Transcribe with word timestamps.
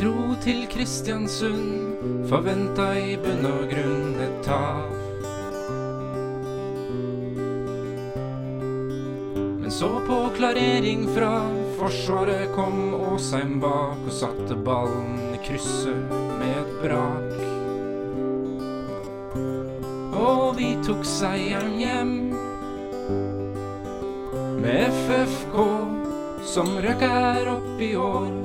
dro 0.00 0.34
til 0.40 0.62
Kristiansund, 0.72 2.24
forventa 2.30 2.86
i 2.96 3.18
bunn 3.20 3.44
og 3.44 3.66
grunn 3.68 4.14
et 4.24 4.38
tap. 4.46 4.94
Men 9.60 9.74
så 9.74 9.90
på 10.06 10.22
klarering 10.38 11.04
fra 11.12 11.34
Forsvaret 11.76 12.48
kom 12.56 12.94
Åsheim 13.10 13.58
bak 13.60 14.00
og 14.06 14.12
satte 14.22 14.56
ballen 14.64 15.20
i 15.34 15.40
krysset 15.44 16.16
med 16.40 16.56
et 16.62 16.74
brak. 16.80 17.38
Og 20.16 20.56
vi 20.56 20.74
tok 20.86 21.04
seieren 21.08 21.76
hjem 21.80 22.14
med 24.64 25.00
FFK 25.04 25.58
som 26.56 26.78
røk 26.80 27.04
her 27.04 27.58
opp 27.58 27.84
i 27.84 27.94
år. 28.00 28.39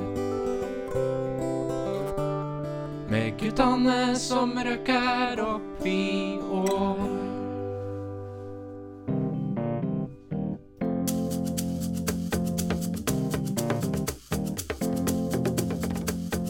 Med 3.36 3.44
guttene 3.44 4.16
som 4.16 4.54
røkker 4.64 5.40
opp 5.44 5.86
i 5.86 6.38
år. 6.40 7.00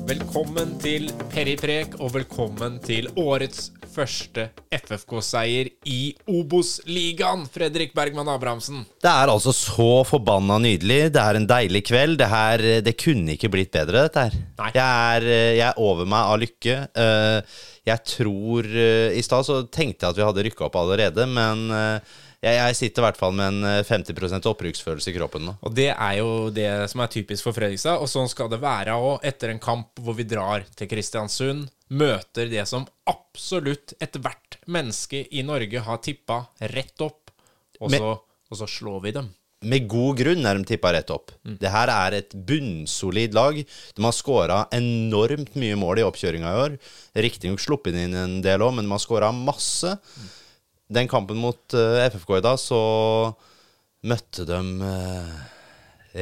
Velkommen 0.06 0.78
til 0.78 1.10
Periprek, 1.34 1.98
og 1.98 2.14
velkommen 2.14 2.78
til 2.86 3.10
årets 3.18 3.72
første 3.96 4.48
FFK-seier 4.76 5.70
i 5.88 6.00
Obos-ligaen, 6.30 7.46
Fredrik 7.52 7.94
Bergman 7.96 8.28
Abrahamsen. 8.30 8.84
Det 9.02 9.10
er 9.10 9.32
altså 9.32 9.54
så 9.56 9.90
forbanna 10.08 10.60
nydelig. 10.62 11.00
Det 11.16 11.22
er 11.22 11.40
en 11.40 11.48
deilig 11.48 11.86
kveld. 11.88 12.20
Det 12.20 12.28
her, 12.30 12.66
det 12.84 12.96
kunne 13.00 13.34
ikke 13.36 13.52
blitt 13.52 13.72
bedre, 13.74 14.06
dette 14.06 14.28
her. 14.28 14.36
Jeg 14.76 14.84
er, 14.84 15.30
jeg 15.56 15.66
er 15.70 15.80
over 15.80 16.08
meg 16.08 16.34
av 16.34 16.44
lykke. 16.44 16.78
Eh, 16.92 17.56
Jeg 17.86 18.02
tror 18.02 18.66
eh, 18.66 19.14
I 19.14 19.22
stad 19.22 19.46
så 19.46 19.60
tenkte 19.70 20.06
jeg 20.06 20.14
at 20.14 20.18
vi 20.18 20.26
hadde 20.26 20.46
rykka 20.48 20.66
opp 20.66 20.78
allerede, 20.80 21.26
men 21.30 21.68
eh, 21.70 22.16
jeg, 22.42 22.76
sitter 22.78 23.02
i 23.02 23.06
hvert 23.06 23.20
fall 23.20 23.36
med 23.38 23.46
en 23.52 23.68
eh, 23.70 23.86
50 23.86 24.50
opprykksfølelse 24.50 25.12
i 25.12 25.14
kroppen 25.14 25.46
nå. 25.46 25.54
Og 25.62 25.74
det 25.76 25.92
er 25.92 26.16
jo 26.18 26.50
det 26.54 26.68
som 26.90 27.04
er 27.04 27.12
typisk 27.14 27.46
for 27.46 27.56
Fredrikstad, 27.56 28.02
og 28.02 28.10
sånn 28.10 28.30
skal 28.30 28.50
det 28.50 28.58
være 28.62 28.96
òg 28.98 29.26
etter 29.26 29.54
en 29.54 29.62
kamp 29.62 30.02
hvor 30.02 30.18
vi 30.18 30.26
drar 30.26 30.66
til 30.76 30.90
Kristiansund, 30.90 31.68
møter 31.88 32.50
det 32.50 32.64
som 32.68 32.86
absolutt 33.10 33.94
ethvert 34.02 34.58
menneske 34.66 35.24
i 35.30 35.44
Norge 35.46 35.82
har 35.86 36.02
tippa 36.02 36.42
rett 36.72 37.02
opp, 37.04 37.30
og 37.80 37.92
så, 37.92 38.14
og 38.50 38.60
så 38.62 38.68
slår 38.70 39.02
vi 39.04 39.16
dem. 39.18 39.34
Med 39.66 39.86
god 39.88 40.18
grunn 40.20 40.44
er 40.46 40.58
de 40.58 40.68
tippa 40.68 40.92
rett 40.92 41.10
opp. 41.10 41.32
Det 41.42 41.70
her 41.72 41.90
er 41.90 42.18
et 42.18 42.34
bunnsolid 42.48 43.34
lag. 43.34 43.56
De 43.56 44.04
har 44.04 44.14
skåra 44.14 44.58
enormt 44.76 45.56
mye 45.58 45.78
mål 45.80 46.02
i 46.02 46.04
oppkjøringa 46.06 46.52
i 46.52 46.60
år. 46.66 46.76
Riktignok 47.24 47.62
sluppet 47.64 47.96
inn 47.96 48.14
en 48.20 48.36
del 48.44 48.62
òg, 48.62 48.76
men 48.76 48.86
de 48.86 48.92
har 48.92 49.02
skåra 49.02 49.32
masse. 49.34 49.96
Den 50.92 51.08
kampen 51.10 51.40
mot 51.40 51.74
uh, 51.74 52.04
FFK 52.04 52.36
i 52.36 52.44
dag, 52.44 52.60
så 52.60 52.80
møtte 54.06 54.44
de 54.46 54.60
uh, 54.84 55.32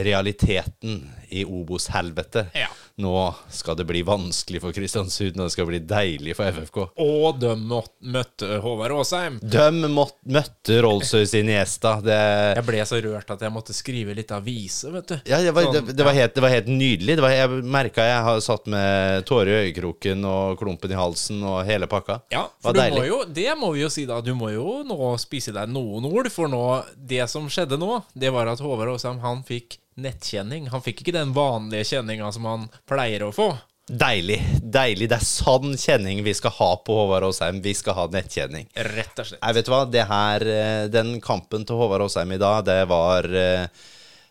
realiteten 0.07 1.03
i 1.35 1.43
Obos-helvete. 1.45 2.47
Ja. 2.55 2.71
Nå 3.03 3.35
skal 3.51 3.75
det 3.75 3.85
bli 3.89 4.05
vanskelig 4.07 4.61
for 4.63 4.75
Kristiansund, 4.77 5.35
og 5.41 5.49
det 5.49 5.53
skal 5.57 5.67
bli 5.67 5.81
deilig 5.83 6.37
for 6.39 6.47
FFK. 6.55 6.77
Og 7.03 7.41
de 7.43 7.55
møtte 7.59 8.61
Håvard 8.63 8.95
Aasheim. 8.95 9.41
De 9.43 9.65
møtte 9.83 10.77
Rolls-Royce 10.85 11.41
Iniesta. 11.41 11.97
Det, 12.05 12.19
Jeg 12.61 12.67
ble 12.69 12.85
så 12.87 13.01
rørt 13.03 13.33
at 13.35 13.43
jeg 13.43 13.55
måtte 13.55 13.75
skrive 13.75 14.15
litt 14.15 14.31
avise, 14.37 14.93
vet 14.95 15.11
du. 15.11 15.17
Ja, 15.27 15.41
det 15.43 15.51
var, 15.57 15.67
Sånn, 15.67 15.75
det, 15.91 15.97
det, 15.99 16.07
var 16.07 16.15
helt, 16.15 16.37
det 16.39 16.45
var 16.47 16.55
helt 16.55 16.71
nydelig. 16.71 17.19
Det 17.19 17.27
var, 17.27 17.35
jeg 17.35 17.67
merka 17.75 18.07
jeg 18.07 18.23
har 18.29 18.43
satt 18.47 18.71
med 18.71 19.27
tårer 19.27 19.51
i 19.51 19.59
øyekroken 19.67 20.23
og 20.31 20.59
klumpen 20.63 20.95
i 20.95 20.99
halsen 21.01 21.43
og 21.43 21.65
hele 21.67 21.91
pakka. 21.91 22.21
Ja, 22.31 22.47
Det 22.47 22.69
var 22.69 22.71
for 22.71 22.79
du 22.79 22.83
deilig. 22.85 23.01
må 23.03 23.07
jo, 23.11 23.21
det 23.43 23.51
må 23.59 23.73
vi 23.75 23.83
jo 23.83 23.91
si 23.91 24.07
da, 24.07 24.21
du 24.23 24.35
må 24.39 24.55
jo 24.55 24.83
nå 24.87 25.15
spise 25.19 25.51
deg 25.57 25.67
noen 25.75 26.07
ord, 26.15 26.31
for 26.31 26.47
nå, 26.53 26.63
det 26.95 27.27
som 27.33 27.51
skjedde 27.51 27.81
nå, 27.81 28.05
det 28.15 28.31
var 28.35 28.55
at 28.55 28.63
Håvard 28.63 28.95
Aasheim, 28.95 29.19
han 29.25 29.43
fikk 29.43 29.81
nettkjenning. 30.01 30.69
Han 30.73 30.83
fikk 30.85 31.05
ikke 31.05 31.17
den 31.17 31.35
vanlige 31.37 31.95
kjenninga 31.95 32.33
som 32.35 32.49
han 32.49 32.67
pleier 32.89 33.27
å 33.27 33.33
få. 33.35 33.53
Deilig. 33.85 34.39
deilig. 34.63 35.11
Det 35.13 35.17
er 35.19 35.27
sann 35.29 35.75
kjenning 35.77 36.23
vi 36.25 36.33
skal 36.33 36.55
ha 36.57 36.71
på 36.81 36.95
Håvard 36.97 37.27
Aasheim. 37.27 37.59
Vi 37.61 37.75
skal 37.77 37.99
ha 37.99 38.07
nettkjenning. 38.09 38.71
Rett 38.73 39.19
og 39.21 39.29
slett. 39.29 39.43
Nei, 39.43 39.53
vet 39.59 39.67
du 39.67 39.73
hva? 39.75 39.83
Det 39.85 40.07
her, 40.09 40.47
eh, 40.49 40.87
Den 40.89 41.21
kampen 41.21 41.67
til 41.69 41.77
Håvard 41.77 42.07
Aasheim 42.07 42.33
i 42.33 42.41
dag, 42.41 42.65
det 42.65 42.89
var 42.89 43.29
eh, 43.29 43.67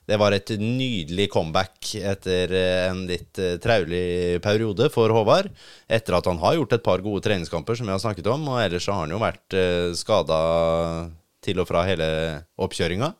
det 0.06 0.18
var 0.20 0.34
et 0.34 0.50
nydelig 0.60 1.30
comeback 1.32 1.94
etter 1.96 2.52
eh, 2.52 2.90
en 2.90 3.06
litt 3.08 3.38
traulig 3.62 4.42
periode 4.42 4.90
for 4.90 5.14
Håvard. 5.14 5.54
Etter 5.88 6.18
at 6.18 6.26
han 6.26 6.42
har 6.42 6.58
gjort 6.58 6.74
et 6.74 6.84
par 6.84 7.06
gode 7.06 7.22
treningskamper, 7.22 7.78
som 7.78 7.86
vi 7.86 7.94
har 7.94 8.02
snakket 8.02 8.34
om. 8.34 8.50
Og 8.50 8.60
ellers 8.60 8.90
så 8.90 8.98
har 8.98 9.06
han 9.06 9.14
jo 9.14 9.22
vært 9.22 9.60
skada 9.96 10.42
til 11.44 11.62
og 11.62 11.70
fra 11.70 11.86
hele 11.86 12.10
oppkjøringa. 12.58 13.14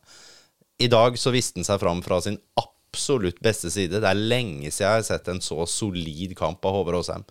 I 0.84 0.90
dag 0.92 1.16
så 1.20 1.32
viste 1.32 1.62
han 1.62 1.68
seg 1.68 1.80
fram 1.80 2.02
fra 2.04 2.20
sin 2.24 2.38
absolutt 2.60 3.40
beste 3.44 3.72
side. 3.72 4.02
Det 4.04 4.10
er 4.10 4.20
lenge 4.20 4.68
siden 4.68 4.90
jeg 4.90 5.00
har 5.00 5.06
sett 5.08 5.30
en 5.32 5.42
så 5.44 5.64
solid 5.70 6.36
kamp 6.38 6.66
av 6.66 6.76
Håvard 6.76 7.00
Aasheim. 7.00 7.28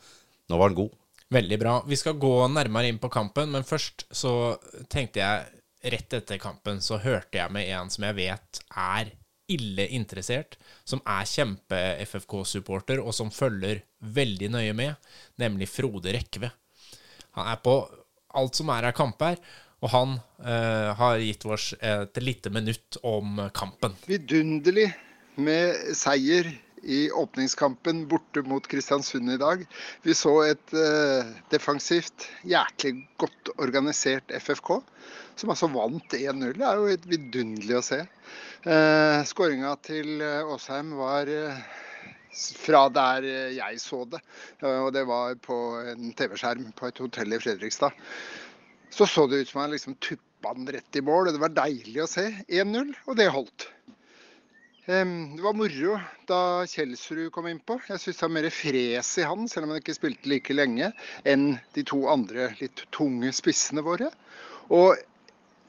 Nå 0.49 0.59
var 0.59 0.71
han 0.71 0.79
god. 0.79 0.95
Veldig 1.33 1.59
bra. 1.61 1.75
Vi 1.89 1.97
skal 1.97 2.21
gå 2.21 2.33
nærmere 2.53 2.89
inn 2.89 3.01
på 3.01 3.11
kampen, 3.13 3.53
men 3.53 3.67
først 3.67 4.07
så 4.13 4.55
tenkte 4.93 5.23
jeg 5.25 5.59
Rett 5.83 6.15
etter 6.15 6.39
kampen 6.39 6.77
så 6.79 6.95
hørte 7.03 7.41
jeg 7.41 7.51
med 7.51 7.67
en 7.75 7.89
som 7.91 8.05
jeg 8.07 8.15
vet 8.15 8.59
er 8.79 9.09
ille 9.51 9.89
interessert, 9.97 10.55
som 10.87 11.01
er 11.03 11.27
kjempe-FFK-supporter, 11.27 13.01
og 13.03 13.11
som 13.17 13.33
følger 13.35 13.81
veldig 13.99 14.53
nøye 14.55 14.77
med, 14.79 15.11
nemlig 15.43 15.67
Frode 15.73 16.15
Rekve. 16.15 16.53
Han 17.35 17.51
er 17.51 17.59
på 17.67 17.75
alt 18.39 18.61
som 18.61 18.71
er 18.71 18.93
av 18.93 18.95
kamper, 18.95 19.43
og 19.83 19.91
han 19.93 20.19
eh, 20.47 20.91
har 20.99 21.23
gitt 21.23 21.47
oss 21.47 21.73
et 21.81 22.21
lite 22.23 22.53
minutt 22.55 23.01
om 23.03 23.41
kampen. 23.55 23.97
vidunderlig 24.07 24.93
med 25.35 25.97
seier 25.97 26.49
i 26.83 27.11
åpningskampen 27.11 28.07
borte 28.11 28.43
mot 28.47 28.67
Kristiansund 28.69 29.31
i 29.31 29.39
dag. 29.39 29.63
Vi 30.03 30.15
så 30.19 30.35
et 30.49 30.75
eh, 30.75 31.31
defensivt, 31.53 32.27
jæklig 32.43 33.07
godt 33.23 33.53
organisert 33.63 34.35
FFK, 34.43 34.81
som 35.39 35.55
altså 35.55 35.71
vant 35.73 36.17
1-0. 36.19 36.57
Det 36.59 36.67
er 36.67 36.81
jo 36.81 36.91
helt 36.91 37.09
vidunderlig 37.11 37.79
å 37.79 37.87
se. 37.87 38.03
Eh, 38.67 39.23
Skåringa 39.31 39.77
til 39.87 40.21
eh, 40.23 40.43
Åsheim 40.55 40.95
var 40.99 41.31
eh, 41.31 41.63
fra 42.59 42.87
der 42.93 43.27
jeg 43.55 43.81
så 43.83 44.05
det, 44.11 44.23
eh, 44.63 44.79
og 44.83 44.93
det 44.97 45.07
var 45.09 45.39
på 45.43 45.59
en 45.95 46.13
TV-skjerm 46.19 46.73
på 46.79 46.91
et 46.91 47.03
hotell 47.05 47.39
i 47.39 47.43
Fredrikstad. 47.43 47.95
Så 48.93 49.07
så 49.09 49.27
det 49.27 49.43
ut 49.43 49.49
som 49.49 49.63
han 49.63 49.73
liksom 49.73 49.95
tuppa 50.05 50.53
den 50.55 50.69
rett 50.75 50.97
i 50.97 51.01
mål, 51.05 51.31
og 51.31 51.37
det 51.37 51.41
var 51.41 51.55
deilig 51.57 52.03
å 52.05 52.11
se. 52.11 52.27
1-0, 52.49 52.93
og 53.09 53.17
det 53.17 53.31
holdt. 53.33 53.69
Det 54.83 54.99
var 55.41 55.55
moro 55.55 55.95
da 56.29 56.67
Kjelsrud 56.67 57.31
kom 57.33 57.47
innpå. 57.49 57.79
Jeg 57.89 58.03
syns 58.03 58.19
det 58.19 58.27
var 58.27 58.35
mer 58.35 58.49
fres 58.53 59.13
i 59.23 59.25
han, 59.25 59.47
selv 59.49 59.65
om 59.69 59.73
han 59.73 59.81
ikke 59.81 59.95
spilte 59.97 60.29
like 60.29 60.57
lenge, 60.57 60.91
enn 61.25 61.55
de 61.77 61.85
to 61.89 62.03
andre 62.11 62.51
litt 62.59 62.83
tunge 62.93 63.31
spissene 63.33 63.85
våre. 63.87 64.11
Og 64.75 64.99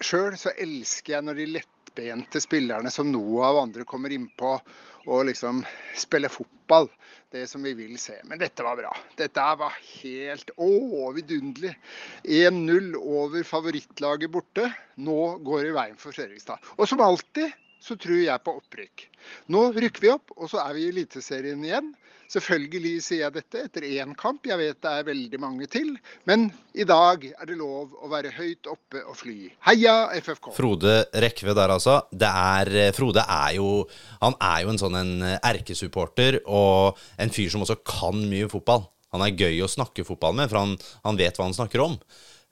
sjøl 0.04 0.36
så 0.40 0.52
elsker 0.58 1.16
jeg 1.16 1.28
når 1.30 1.40
de 1.40 1.52
lettbente 1.60 2.42
spillerne 2.44 2.92
som 2.92 3.12
Noah 3.14 3.54
og 3.54 3.62
andre 3.68 3.86
kommer 3.88 4.12
innpå 4.12 4.58
og 5.08 5.26
liksom 5.30 5.64
spille 6.00 6.32
fotball. 6.32 6.90
Det 7.34 7.48
som 7.50 7.64
vi 7.66 7.74
vil 7.74 7.96
se. 7.98 8.20
Men 8.30 8.38
dette 8.38 8.62
var 8.62 8.78
bra. 8.78 8.92
Dette 9.18 9.46
var 9.58 9.74
helt 10.04 10.52
å, 10.54 10.70
vidunderlig. 11.16 11.74
1-0 12.30 12.94
over 13.00 13.48
favorittlaget 13.48 14.30
borte. 14.32 14.68
Nå 15.02 15.18
går 15.42 15.64
det 15.64 15.72
i 15.72 15.76
veien 15.80 15.98
for 15.98 16.14
Fredrikstad. 16.14 16.62
Og 16.78 16.86
som 16.90 17.02
alltid 17.02 17.50
så 17.84 17.98
tror 18.00 18.22
jeg 18.24 18.44
på 18.46 18.56
opprykk. 18.62 19.10
Nå 19.52 19.68
rykker 19.76 20.06
vi 20.06 20.14
opp, 20.14 20.32
og 20.38 20.50
så 20.52 20.62
er 20.64 20.78
vi 20.78 20.86
i 20.86 20.94
Eliteserien 20.94 21.64
igjen. 21.66 21.92
Selvfølgelig 22.34 22.94
sier 23.04 23.26
jeg 23.26 23.34
dette 23.36 23.60
etter 23.68 23.86
én 23.86 24.14
kamp, 24.18 24.48
jeg 24.48 24.58
vet 24.58 24.80
det 24.82 24.90
er 24.90 25.06
veldig 25.06 25.40
mange 25.44 25.68
til. 25.70 25.92
Men 26.26 26.48
i 26.74 26.86
dag 26.88 27.26
er 27.30 27.50
det 27.50 27.58
lov 27.60 27.92
å 28.00 28.10
være 28.10 28.32
høyt 28.34 28.70
oppe 28.72 29.04
og 29.04 29.18
fly. 29.20 29.52
Heia 29.68 30.08
FFK! 30.18 30.54
Frode 30.56 30.96
Rekve 31.22 31.54
der, 31.54 31.76
altså. 31.76 32.00
Er, 32.18 32.72
Frode 32.96 33.26
er 33.28 33.60
jo 33.60 33.84
Han 34.24 34.38
er 34.40 34.64
jo 34.64 34.74
en 34.74 34.82
sånn 34.82 34.98
en 34.98 35.14
erkesupporter 35.36 36.40
og 36.48 37.00
en 37.22 37.34
fyr 37.34 37.52
som 37.54 37.68
også 37.68 37.82
kan 37.86 38.18
mye 38.32 38.50
fotball. 38.50 38.88
Han 39.14 39.22
er 39.28 39.38
gøy 39.38 39.62
å 39.62 39.70
snakke 39.70 40.08
fotball 40.08 40.34
med, 40.40 40.50
for 40.50 40.64
han, 40.64 40.78
han 41.04 41.20
vet 41.20 41.38
hva 41.38 41.46
han 41.46 41.58
snakker 41.58 41.84
om. 41.84 42.00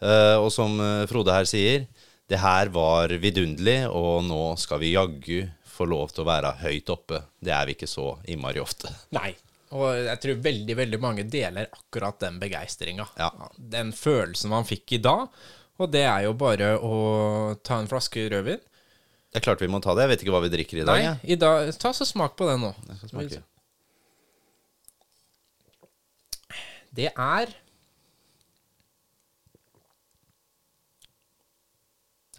Eh, 0.01 0.37
og 0.37 0.51
som 0.53 0.77
eh, 0.81 1.07
Frode 1.09 1.33
her 1.33 1.49
sier, 1.49 1.87
det 2.31 2.39
her 2.39 2.69
var 2.71 3.11
vidunderlig, 3.19 3.89
og 3.91 4.23
nå 4.23 4.43
skal 4.59 4.79
vi 4.79 4.93
jaggu 4.93 5.49
få 5.67 5.87
lov 5.89 6.13
til 6.13 6.23
å 6.23 6.29
være 6.29 6.53
høyt 6.61 6.91
oppe. 6.93 7.19
Det 7.43 7.51
er 7.51 7.67
vi 7.67 7.75
ikke 7.75 7.89
så 7.91 8.13
innmari 8.31 8.61
ofte. 8.63 8.91
Nei. 9.17 9.33
Og 9.75 9.87
jeg 9.95 10.19
tror 10.23 10.39
veldig 10.43 10.75
veldig 10.75 10.99
mange 10.99 11.25
deler 11.31 11.69
akkurat 11.71 12.19
den 12.23 12.39
begeistringa. 12.41 13.07
Ja. 13.19 13.29
Den 13.55 13.91
følelsen 13.95 14.51
man 14.51 14.67
fikk 14.67 14.97
i 14.97 15.01
dag. 15.03 15.27
Og 15.81 15.91
det 15.91 16.03
er 16.05 16.25
jo 16.27 16.33
bare 16.37 16.73
å 16.79 16.95
ta 17.63 17.79
en 17.81 17.89
flaske 17.91 18.27
rødvin. 18.31 18.59
Det 19.31 19.39
er 19.39 19.45
klart 19.45 19.63
vi 19.63 19.71
må 19.71 19.79
ta 19.83 19.95
det. 19.95 20.05
Jeg 20.05 20.11
vet 20.11 20.25
ikke 20.25 20.35
hva 20.35 20.43
vi 20.43 20.51
drikker 20.55 20.81
i 20.81 20.85
dag. 20.87 20.99
Nei, 20.99 21.05
jeg. 21.07 21.19
i 21.35 21.39
dag, 21.39 21.71
ta 21.79 21.93
så 21.95 22.07
smak 22.07 22.35
på 22.39 22.47
den 22.47 22.67
nå. 22.67 22.71
Det 26.91 27.11
er 27.11 27.55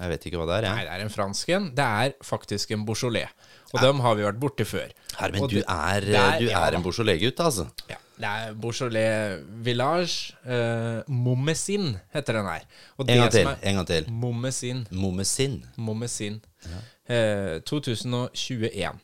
Jeg 0.02 0.10
vet 0.10 0.24
ikke 0.26 0.38
hva 0.40 0.46
det 0.50 0.56
er, 0.58 0.64
Ja. 0.66 0.74
Nei, 0.74 0.84
det 0.88 0.92
er 0.96 1.04
en 1.06 1.10
fransk 1.14 1.48
en. 1.54 1.68
Det 1.78 1.84
er 1.86 2.14
faktisk 2.26 2.72
en 2.74 2.84
Beaujolais. 2.88 3.28
Og 3.72 3.80
dem 3.80 4.00
har 4.04 4.16
vi 4.18 4.22
vært 4.26 4.38
borti 4.42 4.64
før. 4.66 4.90
Hermen, 5.16 5.42
Og 5.42 5.48
du 5.50 5.56
det- 5.60 5.64
er, 5.68 6.00
det 6.00 6.14
er- 6.18 6.38
du 6.40 6.46
ja 6.50 6.64
er 6.66 6.74
en 6.76 6.82
Beaujolais-gutt, 6.82 7.38
altså. 7.40 7.68
Ja, 7.88 7.96
det 8.18 8.28
er 8.28 8.54
Beaujolais 8.54 9.40
Village. 9.64 10.34
Uh, 10.44 11.02
Mommesin 11.08 11.96
heter 12.12 12.32
den 12.40 12.46
her. 12.50 12.66
En 12.98 13.06
gang 13.06 13.30
til. 13.30 13.46
En 13.62 13.74
gang 13.76 13.86
til. 13.86 14.10
Mommesin. 14.10 14.86
Mommesin. 14.90 15.64
Momesin. 15.76 16.40
Eh, 17.08 17.60
2021. 17.64 18.98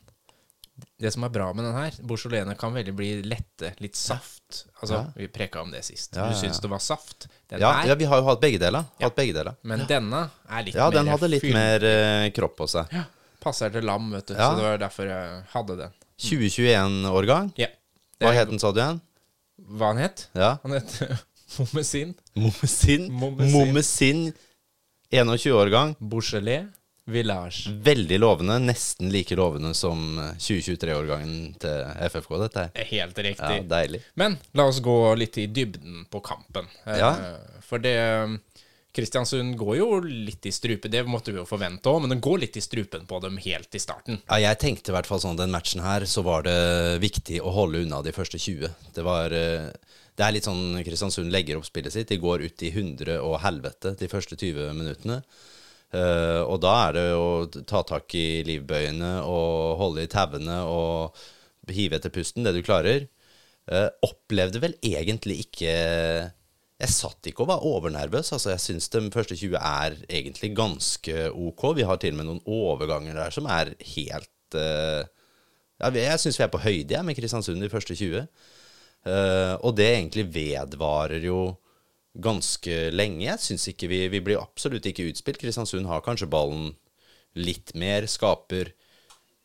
Det 1.01 1.13
som 1.15 1.25
er 1.25 1.29
bra 1.35 1.53
med 1.53 1.65
den 1.65 1.75
her, 1.75 1.91
Beaujolaisene 2.07 2.55
kan 2.59 2.75
veldig 2.75 2.95
bli 2.97 3.23
lette. 3.23 3.73
Litt 3.81 3.97
saft. 3.99 4.38
Altså, 4.81 4.95
Ja. 4.95 5.05
Vi 5.17 5.29
preka 5.29 5.61
om 5.63 5.71
det 5.71 5.85
sist. 5.85 6.15
Ja, 6.17 6.23
ja, 6.25 6.29
Du 6.31 6.35
ja. 6.35 6.41
syns 6.43 6.61
det 6.61 6.71
var 6.71 6.79
saft. 6.81 7.27
Den 7.51 7.61
Ja, 7.61 7.71
er, 7.83 7.89
ja, 7.89 7.95
vi 7.95 8.05
har 8.05 8.19
jo 8.21 8.25
hatt 8.29 8.41
begge 8.41 8.59
deler. 8.59 8.85
Hatt 9.01 9.15
begge 9.17 9.33
deler. 9.37 9.55
men 9.63 9.87
denne 9.87 10.31
er 10.49 10.63
litt 10.65 10.75
mer 10.75 10.83
Ja, 10.83 10.91
den 10.91 11.07
hadde 11.13 11.29
litt 11.29 11.43
fyll- 11.43 11.53
mer 11.55 11.81
uh, 11.85 12.31
kropp 12.31 12.57
på 12.57 12.69
seg. 12.69 12.87
Ja, 12.93 13.05
Passer 13.41 13.71
til 13.71 13.85
lam, 13.87 14.11
vet 14.11 14.27
du. 14.27 14.35
Ja. 14.35 14.51
Så 14.51 14.57
det 14.57 14.65
var 14.65 14.79
derfor 14.79 15.07
jeg 15.07 15.43
hadde 15.53 15.77
den. 15.79 15.93
2021-årgang. 16.19 17.53
Ja. 17.57 17.69
Det 18.19 18.27
Hva 18.27 18.33
het 18.35 18.49
den, 18.51 18.59
sa 18.59 18.73
du 18.73 18.81
igjen? 18.81 19.01
Hva 19.79 19.93
han 19.93 20.01
het? 20.03 20.29
Ja. 20.35 20.59
Han 20.65 20.73
het 20.73 20.99
Momesin. 21.59 22.15
Momesin. 22.35 23.07
Momesin. 23.13 23.53
Momesin. 23.55 24.33
21-årgang. 25.13 25.95
Beaujolais 26.01 26.67
Village. 27.09 27.71
Veldig 27.85 28.19
lovende. 28.21 28.59
Nesten 28.63 29.11
like 29.13 29.37
lovende 29.39 29.73
som 29.75 30.19
eh, 30.21 30.35
2023-årgangen 30.39 31.55
til 31.63 31.85
FFK, 32.11 32.35
dette 32.45 32.65
her. 32.67 32.73
Er 32.75 32.91
Helt 32.93 33.19
Ja, 33.19 33.25
riktig. 33.31 33.69
deilig. 33.71 34.03
Men 34.21 34.39
la 34.55 34.69
oss 34.69 34.81
gå 34.85 34.97
litt 35.19 35.39
i 35.41 35.47
dybden 35.49 36.05
på 36.13 36.21
kampen. 36.25 36.69
Eh, 36.87 36.99
Ja. 36.99 37.15
For 37.69 37.79
det 37.85 37.97
Kristiansund 38.97 39.55
går 39.61 39.77
jo 39.79 39.87
litt 40.01 40.47
i 40.49 40.51
strupen, 40.51 40.91
det 40.91 41.05
måtte 41.07 41.31
vi 41.31 41.39
jo 41.39 41.45
forvente 41.47 41.87
òg, 41.91 42.01
men 42.03 42.11
den 42.15 42.23
går 42.25 42.41
litt 42.43 42.57
i 42.57 42.63
strupen 42.65 43.05
på 43.07 43.21
dem 43.23 43.37
helt 43.45 43.75
i 43.77 43.79
starten. 43.83 44.17
Ja, 44.27 44.39
jeg 44.49 44.59
tenkte 44.59 44.91
i 44.91 44.95
hvert 44.97 45.07
fall 45.07 45.21
sånn 45.23 45.37
den 45.39 45.53
matchen 45.55 45.83
her, 45.85 46.07
så 46.09 46.25
var 46.27 46.43
det 46.49 46.99
viktig 47.05 47.39
å 47.45 47.53
holde 47.55 47.85
unna 47.85 48.01
de 48.03 48.15
første 48.17 48.41
20. 48.41 48.73
Det 48.97 49.05
var 49.07 49.31
eh, 49.37 49.69
Det 50.19 50.25
er 50.27 50.33
litt 50.35 50.49
sånn 50.49 50.81
Kristiansund 50.83 51.31
legger 51.31 51.61
opp 51.61 51.69
spillet 51.69 51.93
sitt. 51.95 52.09
De 52.11 52.17
går 52.19 52.43
ut 52.49 52.63
i 52.67 52.73
hundre 52.75 53.21
og 53.23 53.37
helvete 53.45 53.93
de 54.01 54.09
første 54.11 54.35
20 54.35 54.73
minuttene. 54.75 55.21
Eh, 55.95 56.43
og 56.45 56.59
da 56.61 56.73
er 56.87 56.97
det 56.99 57.05
å 57.17 57.29
ta 57.69 57.83
tak 57.87 58.13
i 58.19 58.43
livbøyene 58.45 59.19
og 59.25 59.79
holde 59.81 60.05
i 60.05 60.11
tauene 60.13 60.61
og 60.69 61.17
hive 61.73 61.99
etter 61.99 62.13
pusten, 62.13 62.45
det 62.47 62.57
du 62.57 62.65
klarer. 62.65 63.09
Uh, 63.69 63.91
opplevde 64.01 64.63
vel 64.63 64.73
egentlig 64.81 65.43
ikke 65.43 65.69
Jeg 65.69 66.89
satt 66.89 67.27
ikke 67.29 67.43
og 67.45 67.51
var 67.51 67.65
overnervøs. 67.69 68.31
Altså, 68.33 68.55
jeg 68.55 68.63
syns 68.65 68.89
de 68.95 69.03
første 69.13 69.37
20 69.37 69.59
er 69.59 69.97
egentlig 70.09 70.55
ganske 70.57 71.27
ok. 71.29 71.65
Vi 71.77 71.85
har 71.85 72.01
til 72.01 72.15
og 72.15 72.21
med 72.23 72.29
noen 72.31 72.41
overganger 72.47 73.19
der 73.19 73.35
som 73.35 73.51
er 73.53 73.75
helt 73.93 74.57
uh, 74.57 75.05
ja, 75.83 75.91
Jeg 75.93 76.23
syns 76.23 76.41
vi 76.41 76.47
er 76.47 76.55
på 76.55 76.63
høyde 76.63 77.03
med 77.05 77.19
Kristiansund 77.19 77.61
de 77.61 77.69
første 77.69 77.99
20. 77.99 78.25
Eh, 79.07 79.55
og 79.63 79.77
det 79.79 79.89
egentlig 79.93 80.27
vedvarer 80.35 81.23
jo 81.25 81.43
ganske 82.15 82.77
lenge. 82.95 83.27
Jeg 83.27 83.43
syns 83.45 83.69
ikke 83.73 83.91
vi 83.91 84.01
Vi 84.13 84.21
blir 84.25 84.41
absolutt 84.41 84.87
ikke 84.89 85.09
utspilt. 85.11 85.41
Kristiansund 85.41 85.87
har 85.87 86.05
kanskje 86.07 86.31
ballen 86.31 86.73
litt 87.39 87.75
mer, 87.79 88.07
skaper 88.09 88.73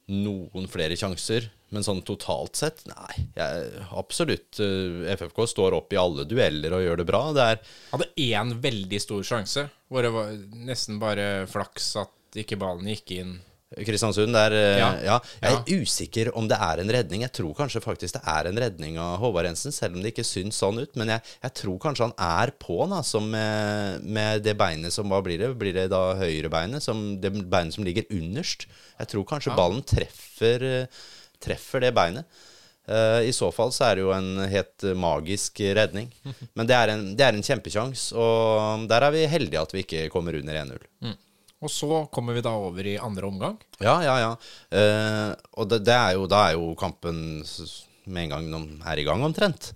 noen 0.07 0.67
flere 0.71 0.97
sjanser. 0.99 1.51
Men 1.73 1.85
sånn 1.85 2.03
totalt 2.05 2.59
sett, 2.59 2.83
nei. 2.85 3.23
Jeg, 3.33 3.85
absolutt. 3.97 4.59
eh, 4.61 5.07
FFK 5.15 5.39
står 5.49 5.73
opp 5.73 5.93
i 5.93 5.97
alle 5.97 6.25
dueller 6.29 6.75
og 6.77 6.83
gjør 6.85 7.01
det 7.01 7.07
bra. 7.09 7.21
Det 7.33 7.47
Hadde 7.89 8.09
én 8.21 8.53
veldig 8.61 8.99
stor 9.01 9.23
sjanse, 9.25 9.65
hvor 9.89 10.05
det 10.05 10.11
var 10.13 10.35
nesten 10.69 11.01
bare 11.01 11.47
flaks 11.49 11.95
at 12.03 12.37
ikke 12.43 12.59
ballen 12.61 12.89
gikk 12.93 13.15
inn. 13.17 13.33
Kristiansund 13.81 14.35
der 14.35 14.55
eh, 14.57 14.79
ja. 14.79 14.89
Ja. 15.05 15.17
Jeg 15.41 15.57
er 15.57 15.81
usikker 15.83 16.31
om 16.37 16.47
det 16.49 16.59
er 16.61 16.81
en 16.83 16.93
redning. 16.95 17.25
Jeg 17.25 17.33
tror 17.39 17.55
kanskje 17.57 17.81
faktisk 17.83 18.17
det 18.17 18.23
er 18.29 18.49
en 18.49 18.61
redning 18.65 18.99
av 19.01 19.17
Håvard 19.23 19.49
Jensen, 19.49 19.75
selv 19.75 19.97
om 19.97 20.03
det 20.03 20.13
ikke 20.13 20.27
syns 20.27 20.59
sånn 20.61 20.81
ut. 20.83 20.93
Men 20.99 21.15
jeg, 21.15 21.25
jeg 21.43 21.55
tror 21.63 21.81
kanskje 21.87 22.07
han 22.09 22.15
er 22.27 22.53
på, 22.61 22.79
altså, 22.85 23.21
med, 23.23 24.05
med 24.05 24.45
det 24.45 24.55
beinet 24.59 24.93
som 24.95 25.09
Hva 25.11 25.21
blir 25.25 25.41
det? 25.41 25.51
Blir 25.59 25.75
det 25.75 25.89
da 25.93 26.05
høyrebeinet? 26.21 26.85
Som 26.85 27.03
det 27.23 27.33
beinet 27.33 27.75
som 27.75 27.85
ligger 27.87 28.07
underst? 28.13 28.67
Jeg 28.99 29.13
tror 29.13 29.27
kanskje 29.33 29.57
ballen 29.57 29.83
treffer, 29.87 30.67
eh, 30.69 31.05
treffer 31.43 31.83
det 31.83 31.93
beinet. 31.97 32.41
Eh, 32.87 33.29
I 33.29 33.33
så 33.35 33.47
fall 33.55 33.71
så 33.71 33.85
er 33.87 33.95
det 33.95 34.03
jo 34.03 34.11
en 34.15 34.43
helt 34.51 34.83
eh, 34.83 34.95
magisk 34.97 35.61
redning. 35.77 36.09
Men 36.57 36.67
det 36.67 36.75
er 36.77 36.93
en, 36.93 37.05
det 37.17 37.25
er 37.25 37.37
en 37.37 37.45
kjempekjangs, 37.45 38.09
og 38.19 38.87
der 38.91 39.07
er 39.07 39.15
vi 39.15 39.27
heldige 39.31 39.61
at 39.63 39.75
vi 39.75 39.85
ikke 39.85 40.09
kommer 40.13 40.35
under 40.39 40.59
1-0. 40.65 40.89
Og 41.63 41.71
så 41.71 42.03
kommer 42.13 42.35
vi 42.35 42.43
da 42.43 42.53
over 42.59 42.87
i 42.87 42.97
andre 42.99 43.29
omgang. 43.29 43.57
Ja, 43.79 43.95
ja, 44.03 44.17
ja. 44.19 44.33
Eh, 44.75 45.31
og 45.57 45.69
det, 45.71 45.83
det 45.87 45.95
er 45.95 46.17
jo, 46.17 46.27
da 46.29 46.47
er 46.49 46.57
jo 46.57 46.73
kampen 46.79 47.41
med 48.03 48.25
en 48.25 48.35
gang 48.35 48.51
de 48.51 48.61
er 48.91 48.99
i 48.99 49.07
gang, 49.07 49.23
omtrent. 49.23 49.71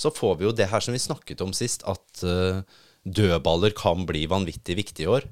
Så 0.00 0.12
får 0.12 0.38
vi 0.38 0.48
jo 0.48 0.54
det 0.56 0.68
her 0.70 0.84
som 0.84 0.96
vi 0.96 1.02
snakket 1.02 1.42
om 1.44 1.52
sist, 1.56 1.84
at 1.88 2.24
eh, 2.24 2.60
dødballer 3.04 3.74
kan 3.76 4.04
bli 4.08 4.26
vanvittig 4.28 4.76
viktig 4.78 5.06
i 5.06 5.10
år. 5.10 5.26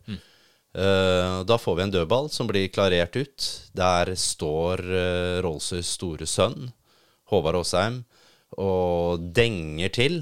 Eh, 0.79 1.45
da 1.49 1.59
får 1.59 1.77
vi 1.77 1.85
en 1.85 1.95
dødball 1.95 2.29
som 2.33 2.49
blir 2.49 2.69
klarert 2.73 3.17
ut. 3.17 3.47
Der 3.77 4.13
står 4.19 4.85
uh, 4.85 5.39
Rolsøys 5.45 5.95
store 5.97 6.29
sønn, 6.29 6.71
Håvard 7.33 7.61
Aasheim, 7.61 8.03
og 8.57 9.25
denger 9.37 9.93
til. 9.95 10.21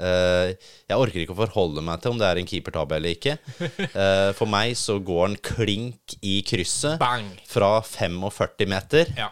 Eh, 0.00 0.52
jeg 0.88 0.98
orker 0.98 1.22
ikke 1.22 1.34
å 1.36 1.40
forholde 1.42 1.84
meg 1.84 2.00
til 2.02 2.14
om 2.14 2.20
det 2.20 2.28
er 2.28 2.40
en 2.40 2.48
keepertabbe 2.48 2.98
eller 2.98 3.16
ikke. 3.16 3.36
Eh, 3.90 4.30
for 4.36 4.48
meg 4.48 4.72
så 4.78 4.96
går 5.02 5.22
han 5.24 5.34
klink 5.44 6.14
i 6.24 6.40
krysset 6.46 7.00
Bang! 7.00 7.26
fra 7.48 7.80
45 7.84 8.68
meter. 8.70 9.10
Ja. 9.18 9.28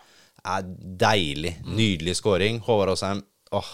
Er 0.48 0.66
deilig. 1.00 1.54
Nydelig 1.66 2.18
scoring. 2.18 2.60
Håvard 2.66 2.92
Aasheim 2.94 3.22
åh, 3.54 3.70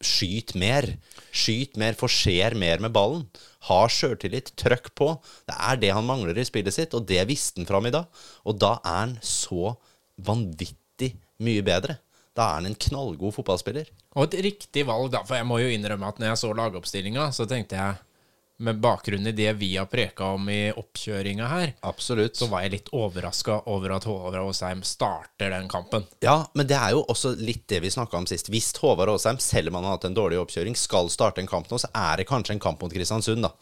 Skyt 0.00 0.54
mer. 0.58 0.86
Skyt 1.30 1.76
mer, 1.80 1.96
forser 1.98 2.56
mer 2.58 2.80
med 2.82 2.92
ballen. 2.96 3.26
Ha 3.68 3.82
sjøltillit. 3.92 4.54
Trøkk 4.58 4.92
på. 4.96 5.12
Det 5.48 5.56
er 5.56 5.80
det 5.82 5.92
han 5.92 6.08
mangler 6.08 6.38
i 6.40 6.46
spillet 6.48 6.76
sitt, 6.76 6.96
og 6.96 7.04
det 7.08 7.22
visste 7.28 7.60
han 7.60 7.68
fram 7.68 7.88
i 7.88 7.94
dag. 7.94 8.08
Og 8.48 8.56
da 8.60 8.78
er 8.80 8.96
han 9.02 9.18
så 9.24 9.74
vanvittig 10.20 11.14
mye 11.44 11.64
bedre. 11.64 12.00
Da 12.38 12.46
er 12.46 12.60
han 12.60 12.70
en 12.70 12.78
knallgod 12.78 13.34
fotballspiller. 13.34 13.90
Og 14.14 14.28
et 14.28 14.38
riktig 14.46 14.86
valg, 14.88 15.10
da. 15.14 15.24
For 15.26 15.38
jeg 15.40 15.48
må 15.48 15.58
jo 15.62 15.72
innrømme 15.72 16.12
at 16.12 16.20
når 16.20 16.32
jeg 16.32 16.42
så 16.44 16.52
lagoppstillinga, 16.54 17.30
så 17.34 17.46
tenkte 17.50 17.78
jeg 17.78 17.98
med 18.60 18.76
bakgrunn 18.80 19.24
i 19.26 19.32
det 19.32 19.52
vi 19.56 19.70
har 19.76 19.86
preka 19.88 20.34
om 20.34 20.48
i 20.52 20.68
oppkjøringa 20.76 21.46
her, 21.48 21.70
Absolutt. 21.88 22.36
så 22.36 22.48
var 22.50 22.66
jeg 22.66 22.74
litt 22.74 22.90
overraska 22.92 23.62
over 23.72 23.94
at 23.96 24.04
Håvard 24.04 24.36
Aasheim 24.36 24.82
starter 24.84 25.48
den 25.54 25.68
kampen. 25.72 26.04
Ja, 26.20 26.42
men 26.52 26.68
det 26.68 26.76
er 26.76 26.92
jo 26.92 27.06
også 27.08 27.32
litt 27.40 27.64
det 27.72 27.80
vi 27.80 27.92
snakka 27.92 28.20
om 28.20 28.28
sist. 28.28 28.52
Hvis 28.52 28.68
Håvard 28.76 29.14
Aasheim, 29.14 29.40
selv 29.40 29.72
om 29.72 29.80
han 29.80 29.88
har 29.88 29.96
hatt 29.96 30.04
en 30.10 30.18
dårlig 30.18 30.42
oppkjøring, 30.42 30.76
skal 30.76 31.08
starte 31.12 31.40
en 31.40 31.48
kamp 31.48 31.72
nå, 31.72 31.80
så 31.80 31.88
er 31.96 32.20
det 32.20 32.28
kanskje 32.28 32.58
en 32.58 32.62
kamp 32.66 32.84
mot 32.84 32.92
Kristiansund, 32.92 33.48
da. 33.48 33.54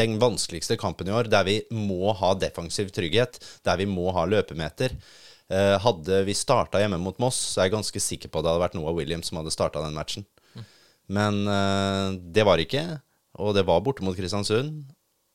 Den 0.00 0.16
vanskeligste 0.22 0.78
kampen 0.80 1.10
i 1.10 1.14
år, 1.20 1.28
der 1.28 1.44
vi 1.44 1.58
må 1.74 2.14
ha 2.16 2.32
defensiv 2.40 2.94
trygghet, 2.96 3.36
der 3.66 3.82
vi 3.82 3.88
må 3.90 4.08
ha 4.16 4.24
løpemeter. 4.30 4.96
Eh, 5.50 5.76
Hadde 5.82 6.20
vi 6.28 6.34
starta 6.38 6.78
hjemme 6.82 6.98
mot 7.02 7.18
Moss, 7.22 7.38
så 7.52 7.60
er 7.60 7.68
jeg 7.68 7.74
ganske 7.78 8.02
sikker 8.02 8.30
på 8.30 8.38
at 8.40 8.46
det 8.46 8.52
hadde 8.52 8.62
vært 8.64 8.76
Noah 8.78 8.94
Williams 8.94 9.30
som 9.30 9.40
hadde 9.40 9.52
starta 9.54 9.82
den 9.84 9.96
matchen. 9.98 10.26
Men 11.10 11.40
eh, 11.50 12.18
det 12.30 12.44
var 12.46 12.62
ikke, 12.62 12.84
og 13.42 13.54
det 13.56 13.64
var 13.66 13.82
borte 13.82 14.04
mot 14.06 14.14
Kristiansund, 14.14 14.84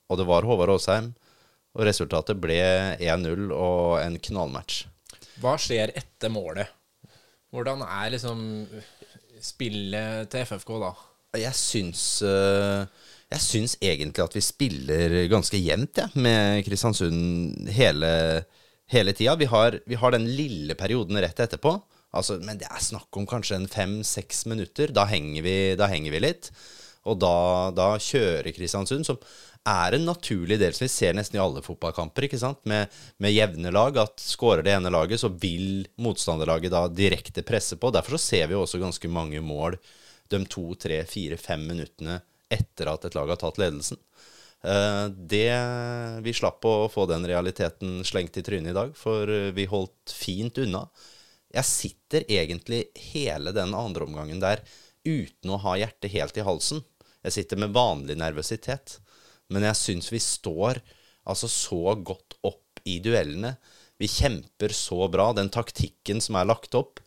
og 0.07 0.19
det 0.21 0.27
var 0.29 0.47
Håvard 0.47 0.71
Aasheim, 0.77 1.11
og 1.75 1.83
resultatet 1.89 2.39
ble 2.39 2.55
1-0 3.03 3.49
og 3.51 3.97
en 3.99 4.15
knallmatch. 4.23 4.85
Hva 5.43 5.57
skjer 5.59 5.91
etter 5.99 6.31
målet? 6.31 6.71
Hvordan 7.51 7.83
er 7.83 8.13
liksom 8.15 8.39
spillet 9.43 10.29
til 10.31 10.47
FFK 10.47 10.71
da? 10.81 10.93
Jeg 11.35 11.51
syns 11.59 12.01
øh, 12.23 12.85
Jeg 13.33 13.41
syns 13.43 13.73
egentlig 13.83 14.23
at 14.23 14.35
vi 14.37 14.43
spiller 14.43 15.15
ganske 15.31 15.59
jevnt, 15.59 15.99
ja, 15.99 16.07
med 16.15 16.63
Kristiansund 16.63 17.67
hele, 17.75 18.11
hele 18.91 19.13
tida. 19.13 19.35
Vi, 19.39 19.49
vi 19.85 19.99
har 19.99 20.15
den 20.15 20.27
lille 20.37 20.75
perioden 20.77 21.19
rett 21.21 21.39
etterpå. 21.39 21.75
Altså, 22.15 22.37
men 22.43 22.59
det 22.61 22.67
er 22.69 22.83
snakk 22.83 23.17
om 23.19 23.27
kanskje 23.27 23.59
en 23.59 23.69
fem-seks 23.71 24.45
minutter. 24.51 24.93
Da 24.95 25.07
henger, 25.09 25.43
vi, 25.45 25.57
da 25.79 25.89
henger 25.91 26.15
vi 26.15 26.23
litt. 26.23 26.51
Og 27.05 27.19
da, 27.21 27.35
da 27.75 27.89
kjører 28.01 28.53
Kristiansund, 28.55 29.05
som 29.05 29.19
er 29.65 29.97
en 29.97 30.05
naturlig 30.07 30.57
del 30.61 30.73
som 30.77 30.85
vi 30.85 30.93
ser 30.93 31.15
nesten 31.17 31.39
i 31.39 31.41
alle 31.41 31.63
fotballkamper, 31.65 32.27
ikke 32.27 32.39
sant? 32.41 32.61
Med, 32.69 32.93
med 33.21 33.33
jevne 33.33 33.73
lag. 33.73 33.97
At 34.01 34.21
skårer 34.21 34.65
det 34.65 34.75
ene 34.77 34.93
laget, 34.93 35.21
så 35.21 35.29
vil 35.29 35.85
motstanderlaget 36.01 36.73
da 36.73 36.85
direkte 36.89 37.45
presse 37.45 37.77
på. 37.81 37.91
Derfor 37.93 38.17
så 38.17 38.23
ser 38.29 38.49
vi 38.51 38.57
også 38.57 38.81
ganske 38.81 39.11
mange 39.11 39.41
mål 39.43 39.77
de 40.33 40.41
to, 40.49 40.71
tre, 40.81 41.03
fire, 41.09 41.37
fem 41.37 41.67
minuttene 41.67 42.21
etter 42.49 42.89
at 42.89 43.05
et 43.05 43.17
lag 43.17 43.29
har 43.29 43.41
tatt 43.41 43.59
ledelsen. 43.61 43.99
Eh, 44.65 45.07
Det, 45.09 45.51
vi 46.25 46.33
slapp 46.33 46.65
å 46.65 46.89
få 46.91 47.05
den 47.09 47.27
realiteten 47.27 47.99
slengt 48.07 48.37
i 48.37 48.43
trynet 48.45 48.73
i 48.73 48.77
dag, 48.77 48.95
for 48.97 49.29
eh, 49.29 49.51
vi 49.55 49.67
holdt 49.69 50.13
fint 50.15 50.57
unna. 50.63 50.85
Jeg 51.55 51.69
sitter 51.69 52.25
egentlig 52.27 52.87
hele 53.13 53.53
den 53.55 53.75
andre 53.77 54.07
omgangen 54.07 54.41
der 54.43 54.63
uten 55.05 55.53
å 55.53 55.61
ha 55.61 55.75
hjertet 55.79 56.11
helt 56.15 56.37
i 56.41 56.45
halsen. 56.45 56.81
Jeg 57.25 57.37
sitter 57.37 57.61
med 57.61 57.73
vanlig 57.75 58.17
nervøsitet. 58.19 58.99
Men 59.53 59.65
jeg 59.67 59.77
syns 59.77 60.09
vi 60.09 60.19
står 60.21 60.81
altså 61.29 61.49
så 61.49 61.95
godt 62.01 62.37
opp 62.45 62.81
i 62.89 62.97
duellene. 63.03 63.55
Vi 64.01 64.09
kjemper 64.09 64.73
så 64.75 65.05
bra. 65.13 65.29
Den 65.37 65.51
taktikken 65.53 66.21
som 66.21 66.37
er 66.39 66.49
lagt 66.49 66.75
opp. 66.77 66.99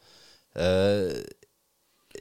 eh, 0.58 1.10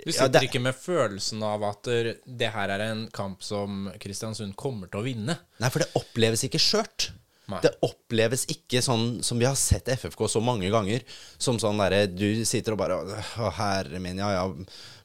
Du 0.06 0.12
Ja, 0.12 0.18
sitter 0.26 0.40
det- 0.40 0.50
ikke 0.50 0.62
med 0.62 0.76
følelsen 0.76 1.44
av 1.44 1.64
at 1.64 1.84
det 1.84 2.50
her 2.54 2.70
er 2.70 2.80
en 2.92 3.08
kamp 3.12 3.44
som 3.44 3.92
Kristiansund 4.00 4.56
kommer 4.56 4.90
til 4.92 5.02
å 5.02 5.04
vinne. 5.06 5.38
Nei, 5.60 5.70
for 5.70 5.80
det 5.80 5.90
oppleves 5.96 6.44
ikke 6.48 6.60
skjørt. 6.62 7.12
Nei. 7.48 7.62
Det 7.64 7.72
oppleves 7.82 8.46
ikke 8.52 8.82
sånn 8.84 9.24
som 9.24 9.40
vi 9.40 9.46
har 9.48 9.56
sett 9.56 9.88
FFK 9.88 10.28
så 10.28 10.42
mange 10.44 10.70
ganger. 10.70 11.02
Som 11.40 11.58
sånn 11.58 11.78
derre 11.80 12.08
Du 12.12 12.44
sitter 12.44 12.74
og 12.74 12.78
bare 12.82 12.98
Å, 13.40 13.52
herre 13.54 14.00
min, 14.04 14.18
ja 14.18 14.32
ja. 14.34 14.54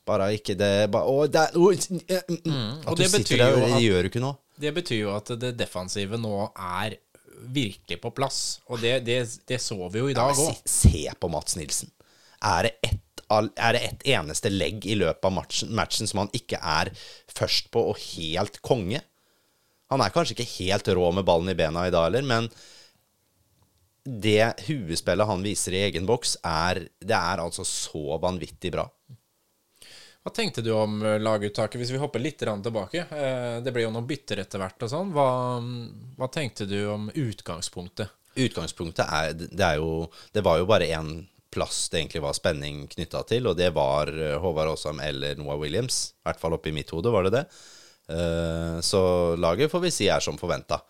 Bare 0.05 0.33
ikke 0.35 0.57
det 0.59 0.91
bare, 0.91 1.07
Å, 1.07 1.29
det 1.31 1.39
er 1.39 1.53
å, 1.55 1.71
mm, 1.71 2.43
mm. 2.43 2.89
At 2.89 2.97
du 2.99 3.05
sitter 3.07 3.37
der, 3.45 3.61
det 3.63 3.83
gjør 3.85 4.03
du 4.03 4.09
ikke 4.11 4.25
nå. 4.25 4.37
Det 4.59 4.75
betyr 4.75 4.99
jo 5.05 5.15
at 5.15 5.31
det 5.39 5.53
defensive 5.57 6.19
nå 6.19 6.51
er 6.59 6.97
virkelig 7.43 8.01
på 8.03 8.11
plass. 8.15 8.41
Og 8.69 8.81
det, 8.83 9.05
det, 9.07 9.21
det 9.47 9.61
så 9.63 9.79
vi 9.91 10.03
jo 10.03 10.11
i 10.11 10.15
dag 10.15 10.35
òg. 10.35 10.51
Ja, 10.51 10.59
se 10.67 11.07
på 11.21 11.31
Mats 11.31 11.55
Nilsen. 11.59 11.91
Er 12.43 12.67
det 12.67 12.75
ett 12.91 13.12
er 13.41 13.77
det 13.77 13.81
ett 13.87 14.05
eneste 14.15 14.53
legg 14.53 14.87
i 14.87 14.99
løpet 14.99 15.25
av 15.29 15.35
matchen, 15.37 15.73
matchen 15.77 16.11
som 16.11 16.25
han 16.25 16.31
ikke 16.37 16.61
er 16.61 16.93
først 17.33 17.71
på 17.75 17.83
og 17.93 17.99
helt 18.13 18.61
konge? 18.65 19.03
Han 19.93 20.01
er 20.01 20.13
kanskje 20.15 20.37
ikke 20.39 20.53
helt 20.59 20.89
rå 20.97 21.11
med 21.13 21.27
ballen 21.29 21.53
i 21.53 21.57
bena 21.59 21.87
i 21.87 21.93
dag 21.93 22.09
heller, 22.09 22.25
men 22.25 22.49
det 24.03 24.67
huespillet 24.67 25.29
han 25.29 25.45
viser 25.45 25.77
i 25.77 25.83
egen 25.87 26.07
boks, 26.09 26.37
er, 26.43 26.87
det 26.99 27.15
er 27.19 27.43
altså 27.43 27.65
så 27.67 28.17
vanvittig 28.23 28.73
bra. 28.75 28.89
Hva 30.23 30.31
tenkte 30.35 30.63
du 30.63 30.71
om 30.75 31.01
eh, 31.03 31.19
laguttaket, 31.23 31.81
hvis 31.81 31.91
vi 31.95 32.01
hopper 32.03 32.23
litt 32.23 32.39
tilbake? 32.39 33.05
Eh, 33.11 33.59
Det 33.63 33.73
ble 33.75 33.85
jo 33.87 33.93
noen 33.95 34.07
bytter 34.07 34.43
etter 34.45 34.63
hvert 34.63 34.85
og 34.87 34.91
sånn. 34.91 35.11
Hva, 35.15 35.29
hva 36.19 36.29
tenkte 36.31 36.67
du 36.71 36.79
om 36.91 37.09
utgangspunktet? 37.11 38.13
Utgangspunktet 38.39 39.03
er 39.05 39.35
Det, 39.35 39.67
er 39.67 39.81
jo, 39.83 40.07
det 40.33 40.45
var 40.47 40.61
jo 40.63 40.69
bare 40.71 40.87
én 40.95 41.11
plass 41.53 41.85
det 41.93 42.01
egentlig 42.01 42.23
var 42.25 42.35
spenning 42.39 42.83
knytta 42.91 43.23
til, 43.29 43.47
og 43.51 43.57
det 43.61 43.71
var 43.77 44.11
eh, 44.13 44.39
Håvard 44.43 44.73
Aasheim 44.73 45.01
eller 45.05 45.39
Noah 45.41 45.61
Williams. 45.61 46.03
I 46.23 46.29
hvert 46.31 46.41
fall 46.43 46.57
oppi 46.57 46.73
mitt 46.75 46.91
hode 46.95 47.13
var 47.13 47.29
det 47.29 47.35
det. 47.37 47.45
Eh, 48.17 48.81
Så 48.83 49.03
laget 49.41 49.71
får 49.73 49.85
vi 49.87 49.95
si 49.95 50.09
er 50.13 50.25
som 50.25 50.41
forventa. 50.41 50.81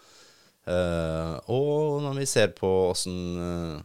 Og 1.50 1.96
når 2.04 2.20
vi 2.20 2.26
ser 2.30 2.52
på 2.54 2.68
åssen 2.92 3.82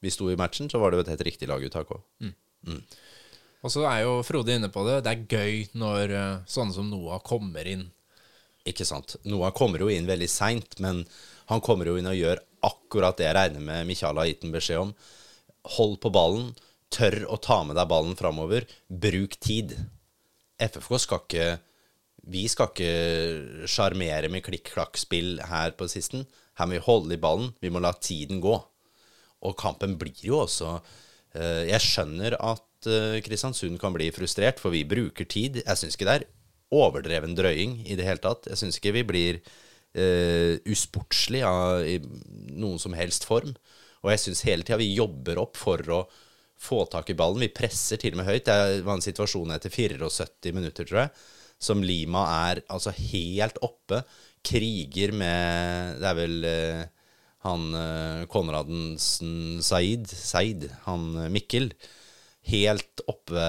vi 0.00 0.10
sto 0.12 0.30
i 0.32 0.36
matchen, 0.40 0.70
så 0.72 0.78
var 0.80 0.90
det 0.90 0.96
jo 0.98 1.04
et 1.04 1.10
helt 1.12 1.24
riktig 1.28 1.48
laguttak 1.50 1.90
òg. 1.92 2.00
Og 3.64 3.72
så 3.72 3.84
er 3.88 4.02
jo 4.04 4.18
Frode 4.24 4.52
inne 4.52 4.68
på 4.72 4.82
det. 4.84 4.98
Det 5.06 5.12
er 5.12 5.26
gøy 5.36 5.54
når 5.80 6.12
eh, 6.12 6.42
sånne 6.48 6.76
som 6.76 6.88
Noah 6.90 7.20
kommer 7.24 7.64
inn. 7.68 7.86
Ikke 8.68 8.84
sant. 8.88 9.16
Noah 9.28 9.52
kommer 9.56 9.80
jo 9.84 9.88
inn 9.92 10.08
veldig 10.08 10.28
seint, 10.28 10.76
men 10.84 11.02
han 11.48 11.62
kommer 11.64 11.88
jo 11.88 11.96
inn 12.00 12.08
og 12.08 12.16
gjør 12.16 12.40
akkurat 12.64 13.16
det 13.20 13.26
jeg 13.28 13.36
regner 13.36 13.64
med 13.64 13.88
Michael 13.88 14.20
har 14.20 14.28
gitt 14.28 14.44
en 14.44 14.52
beskjed 14.52 14.82
om. 14.82 14.92
Hold 15.76 15.98
på 16.02 16.12
ballen. 16.14 16.52
Tør 16.94 17.24
å 17.32 17.38
ta 17.42 17.62
med 17.66 17.78
deg 17.78 17.90
ballen 17.90 18.16
framover. 18.18 18.66
Bruk 18.88 19.38
tid. 19.42 19.76
FFK 20.62 20.98
skal 21.02 21.24
ikke 21.24 21.46
Vi 22.24 22.46
skal 22.48 22.70
ikke 22.70 23.66
sjarmere 23.68 24.30
med 24.32 24.44
klikk-klakk-spill 24.46 25.42
her 25.44 25.74
på 25.76 25.88
sisten. 25.92 26.24
Her 26.56 26.68
må 26.70 26.78
vi 26.78 26.86
holde 26.86 27.16
i 27.16 27.20
ballen. 27.20 27.50
Vi 27.60 27.72
må 27.72 27.82
la 27.84 27.92
tiden 27.92 28.40
gå. 28.40 28.54
Og 29.44 29.58
kampen 29.60 29.98
blir 30.00 30.22
jo 30.24 30.38
også 30.44 30.78
eh, 31.36 31.66
Jeg 31.68 31.82
skjønner 31.84 32.38
at 32.40 32.88
eh, 32.88 33.18
Kristiansund 33.26 33.76
kan 33.82 33.92
bli 33.92 34.08
frustrert, 34.14 34.62
for 34.62 34.72
vi 34.72 34.86
bruker 34.88 35.28
tid. 35.28 35.60
Jeg 35.60 35.80
syns 35.80 35.98
ikke 35.98 36.08
det 36.08 36.16
er 36.22 36.26
overdreven 36.74 37.36
drøying 37.36 37.82
i 37.84 37.96
det 37.98 38.06
hele 38.06 38.22
tatt. 38.22 38.48
Jeg 38.48 38.60
syns 38.60 38.80
ikke 38.80 38.94
vi 38.96 39.04
blir 39.06 39.40
uh, 39.94 40.56
usportslig 40.70 41.44
av- 41.46 41.84
i 41.86 41.98
noen 42.54 42.80
som 42.82 42.96
helst 42.98 43.26
form. 43.28 43.52
Og 44.04 44.12
jeg 44.12 44.20
syns 44.20 44.44
hele 44.44 44.66
tida 44.66 44.78
vi 44.80 44.92
jobber 44.92 45.40
opp 45.40 45.56
for 45.56 45.80
å 45.90 46.04
få 46.60 46.84
tak 46.92 47.10
i 47.10 47.16
ballen. 47.18 47.42
Vi 47.42 47.52
presser 47.56 48.00
til 48.00 48.14
og 48.14 48.20
med 48.20 48.28
høyt. 48.28 48.46
Det 48.46 48.84
var 48.84 48.98
en 48.98 49.04
situasjon 49.04 49.54
etter 49.56 49.72
74 49.72 50.52
minutter, 50.54 50.86
tror 50.86 51.06
jeg, 51.06 51.24
som 51.58 51.82
Lima 51.84 52.26
er 52.50 52.62
altså 52.68 52.92
helt 52.98 53.58
oppe. 53.64 54.02
Kriger 54.44 55.14
med 55.16 56.02
Det 56.02 56.08
er 56.10 56.18
vel 56.18 56.44
eh, 56.44 56.82
han 57.44 57.64
eh, 57.76 58.24
Konradsen 58.30 59.62
Said, 59.64 60.08
Seid, 60.08 60.68
han 60.84 61.10
eh, 61.22 61.30
Mikkel, 61.32 61.70
helt 62.52 63.00
oppe 63.08 63.44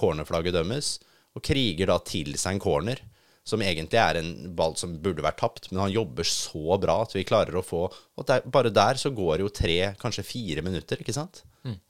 cornerflagget 0.00 0.56
dømmes, 0.56 0.94
og 1.36 1.44
kriger 1.44 1.90
da 1.90 1.98
til 2.04 2.32
seg 2.40 2.56
en 2.56 2.62
corner, 2.64 3.02
som 3.48 3.62
egentlig 3.64 3.98
er 4.00 4.20
en 4.20 4.32
ball 4.56 4.76
som 4.76 4.98
burde 5.02 5.24
vært 5.24 5.40
tapt, 5.40 5.70
men 5.72 5.80
han 5.86 5.94
jobber 5.94 6.26
så 6.28 6.76
bra 6.80 7.00
at 7.06 7.14
vi 7.16 7.24
klarer 7.28 7.56
å 7.56 7.64
få 7.64 7.86
Og 7.88 8.26
der, 8.28 8.44
bare 8.44 8.72
der 8.74 9.00
så 9.00 9.12
går 9.14 9.38
det 9.38 9.46
jo 9.46 9.54
tre, 9.60 9.78
kanskje 10.00 10.26
fire 10.26 10.64
minutter, 10.66 11.00
ikke 11.00 11.16
sant? 11.16 11.42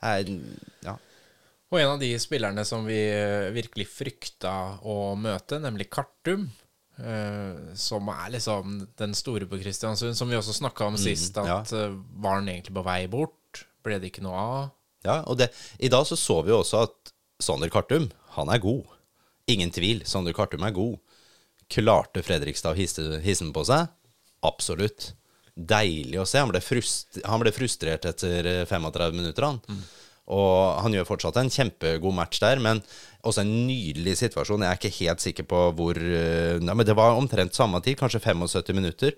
Er, 0.02 0.28
ja. 0.84 0.94
Og 1.68 1.80
en 1.80 1.92
av 1.94 2.00
de 2.00 2.12
spillerne 2.20 2.64
som 2.66 2.86
vi 2.88 2.96
eh, 2.96 3.50
virkelig 3.54 3.88
frykta 3.90 4.54
å 4.88 5.14
møte, 5.20 5.58
nemlig 5.60 5.88
Kartum, 5.92 6.46
eh, 6.96 7.74
som 7.76 8.08
er 8.14 8.32
liksom 8.38 8.78
den 8.98 9.16
store 9.18 9.48
på 9.50 9.60
Kristiansund, 9.60 10.16
som 10.16 10.30
vi 10.30 10.38
også 10.38 10.56
snakka 10.56 10.88
om 10.88 10.96
sist, 11.00 11.36
ja. 11.36 11.60
at 11.60 11.74
eh, 11.76 11.98
var 12.16 12.40
han 12.40 12.48
egentlig 12.48 12.76
på 12.78 12.86
vei 12.86 13.02
bort? 13.12 13.66
Ble 13.84 14.00
det 14.00 14.12
ikke 14.12 14.24
noe 14.24 14.38
av? 14.40 14.70
Ja, 15.06 15.20
og 15.28 15.38
det, 15.40 15.52
i 15.78 15.90
dag 15.92 16.06
så 16.08 16.16
så 16.18 16.40
vi 16.42 16.54
jo 16.54 16.62
også 16.62 16.86
at 16.88 17.12
Sander 17.42 17.70
Kartum, 17.70 18.08
han 18.34 18.50
er 18.50 18.62
god. 18.62 18.88
Ingen 19.48 19.70
tvil, 19.72 20.02
Sander 20.08 20.34
Kartum 20.36 20.64
er 20.66 20.74
god. 20.76 20.96
Klarte 21.72 22.24
Fredrikstad 22.24 22.74
å 22.74 22.78
hisse, 22.78 23.04
hisse 23.24 23.44
den 23.44 23.54
på 23.56 23.64
seg? 23.68 23.90
Absolutt. 24.46 25.12
Deilig 25.54 26.20
å 26.22 26.26
se. 26.28 26.40
Han 26.40 26.52
ble, 26.52 26.62
frust, 26.62 27.18
han 27.26 27.42
ble 27.42 27.52
frustrert 27.54 28.06
etter 28.08 28.46
eh, 28.46 28.66
35 28.68 29.16
minutter, 29.18 29.48
han. 29.48 29.82
Og 30.28 30.82
han 30.84 30.92
gjør 30.92 31.08
fortsatt 31.08 31.38
en 31.40 31.50
kjempegod 31.52 32.14
match 32.14 32.40
der, 32.42 32.60
men 32.60 32.82
også 33.26 33.42
en 33.42 33.52
nydelig 33.68 34.18
situasjon. 34.20 34.64
Jeg 34.64 34.70
er 34.70 34.80
ikke 34.80 34.98
helt 35.00 35.24
sikker 35.24 35.48
på 35.48 35.62
hvor 35.78 35.98
eh, 35.98 36.60
Nei, 36.60 36.74
men 36.76 36.86
det 36.86 36.96
var 36.98 37.16
omtrent 37.18 37.56
samme 37.56 37.80
tid, 37.84 37.98
kanskje 38.00 38.22
75 38.22 38.76
minutter. 38.76 39.16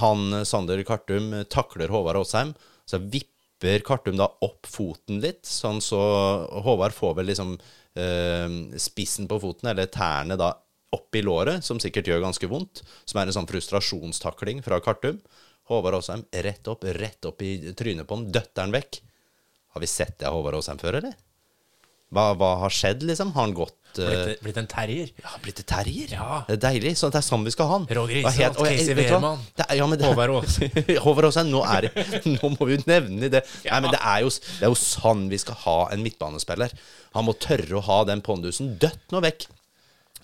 Han, 0.00 0.28
eh, 0.38 0.46
Sander 0.48 0.82
Kartum, 0.88 1.32
eh, 1.34 1.44
takler 1.50 1.92
Håvard 1.92 2.22
Aasheim. 2.22 2.54
Så 2.86 3.02
vipper 3.02 3.82
Kartum 3.86 4.16
da 4.18 4.30
opp 4.42 4.66
foten 4.66 5.20
litt, 5.22 5.44
sånn 5.46 5.82
så 5.82 6.00
Håvard 6.64 6.94
får 6.96 7.18
vel 7.18 7.28
liksom 7.30 7.54
eh, 7.98 8.56
spissen 8.80 9.28
på 9.30 9.38
foten, 9.42 9.70
eller 9.70 9.90
tærne 9.90 10.38
da 10.38 10.54
opp 10.92 11.16
i 11.16 11.22
låret, 11.24 11.64
som 11.64 11.80
sikkert 11.82 12.10
gjør 12.10 12.24
ganske 12.26 12.48
vondt. 12.50 12.84
Som 13.08 13.20
er 13.20 13.30
en 13.30 13.36
sånn 13.38 13.48
frustrasjonstakling 13.50 14.62
fra 14.64 14.80
Kartum. 14.84 15.20
Håvard 15.70 16.00
Aasheim 16.00 16.24
rett 16.44 16.68
opp, 16.68 16.84
rett 16.84 17.28
opp 17.28 17.42
i 17.42 17.72
trynet 17.78 18.08
på 18.08 18.18
ham. 18.18 18.30
døtter 18.32 18.66
han 18.66 18.74
vekk. 18.74 19.02
Har 19.72 19.84
vi 19.84 19.88
sett 19.88 20.18
det 20.20 20.28
av 20.28 20.36
Håvard 20.36 20.58
Aasheim 20.58 20.80
før, 20.82 21.00
eller? 21.00 21.14
Hva, 22.12 22.32
hva 22.36 22.50
har 22.60 22.72
skjedd, 22.74 23.06
liksom? 23.08 23.30
Har 23.32 23.46
han 23.46 23.54
gått 23.56 23.78
uh... 23.96 24.04
Blitt, 24.04 24.42
blitt 24.44 24.58
en 24.60 24.66
terrier? 24.68 25.12
ja, 25.16 25.30
blitt 25.40 25.62
en 25.62 25.68
terrier? 25.70 26.10
Ja. 26.12 26.42
Det 26.44 26.58
er 26.58 26.60
deilig. 26.66 26.92
Så 27.00 27.08
det 27.08 27.22
er 27.22 27.24
sånn 27.24 27.46
vi 27.46 27.54
skal 27.54 27.70
ha 27.70 27.78
han. 27.78 27.86
Roger 27.88 28.18
er 28.18 28.28
Isholt, 28.28 28.60
Casey? 28.60 28.96
Wehrmann, 28.98 29.40
Ja, 29.56 29.86
Håvard 30.02 30.34
Aasheim. 30.34 30.76
Håvard 31.06 31.30
Aasheim, 31.30 31.48
nå, 31.54 31.62
er 31.64 31.88
nå 32.34 32.52
må 32.52 32.68
vi 32.68 32.76
jo 32.76 32.84
nevne 32.90 33.32
det. 33.32 33.40
Nei, 33.64 33.80
men 33.80 33.94
det 33.94 34.02
er, 34.02 34.26
jo, 34.26 34.34
det 34.58 34.68
er 34.68 34.74
jo 34.74 34.78
sånn 34.82 35.24
vi 35.32 35.40
skal 35.40 35.56
ha 35.64 35.78
en 35.94 36.04
midtbanespiller. 36.04 36.76
Han 37.16 37.30
må 37.30 37.36
tørre 37.40 37.80
å 37.80 37.84
ha 37.88 38.02
den 38.12 38.20
pondusen 38.26 38.74
Døtt 38.82 39.08
nå 39.14 39.24
vekk. 39.24 39.48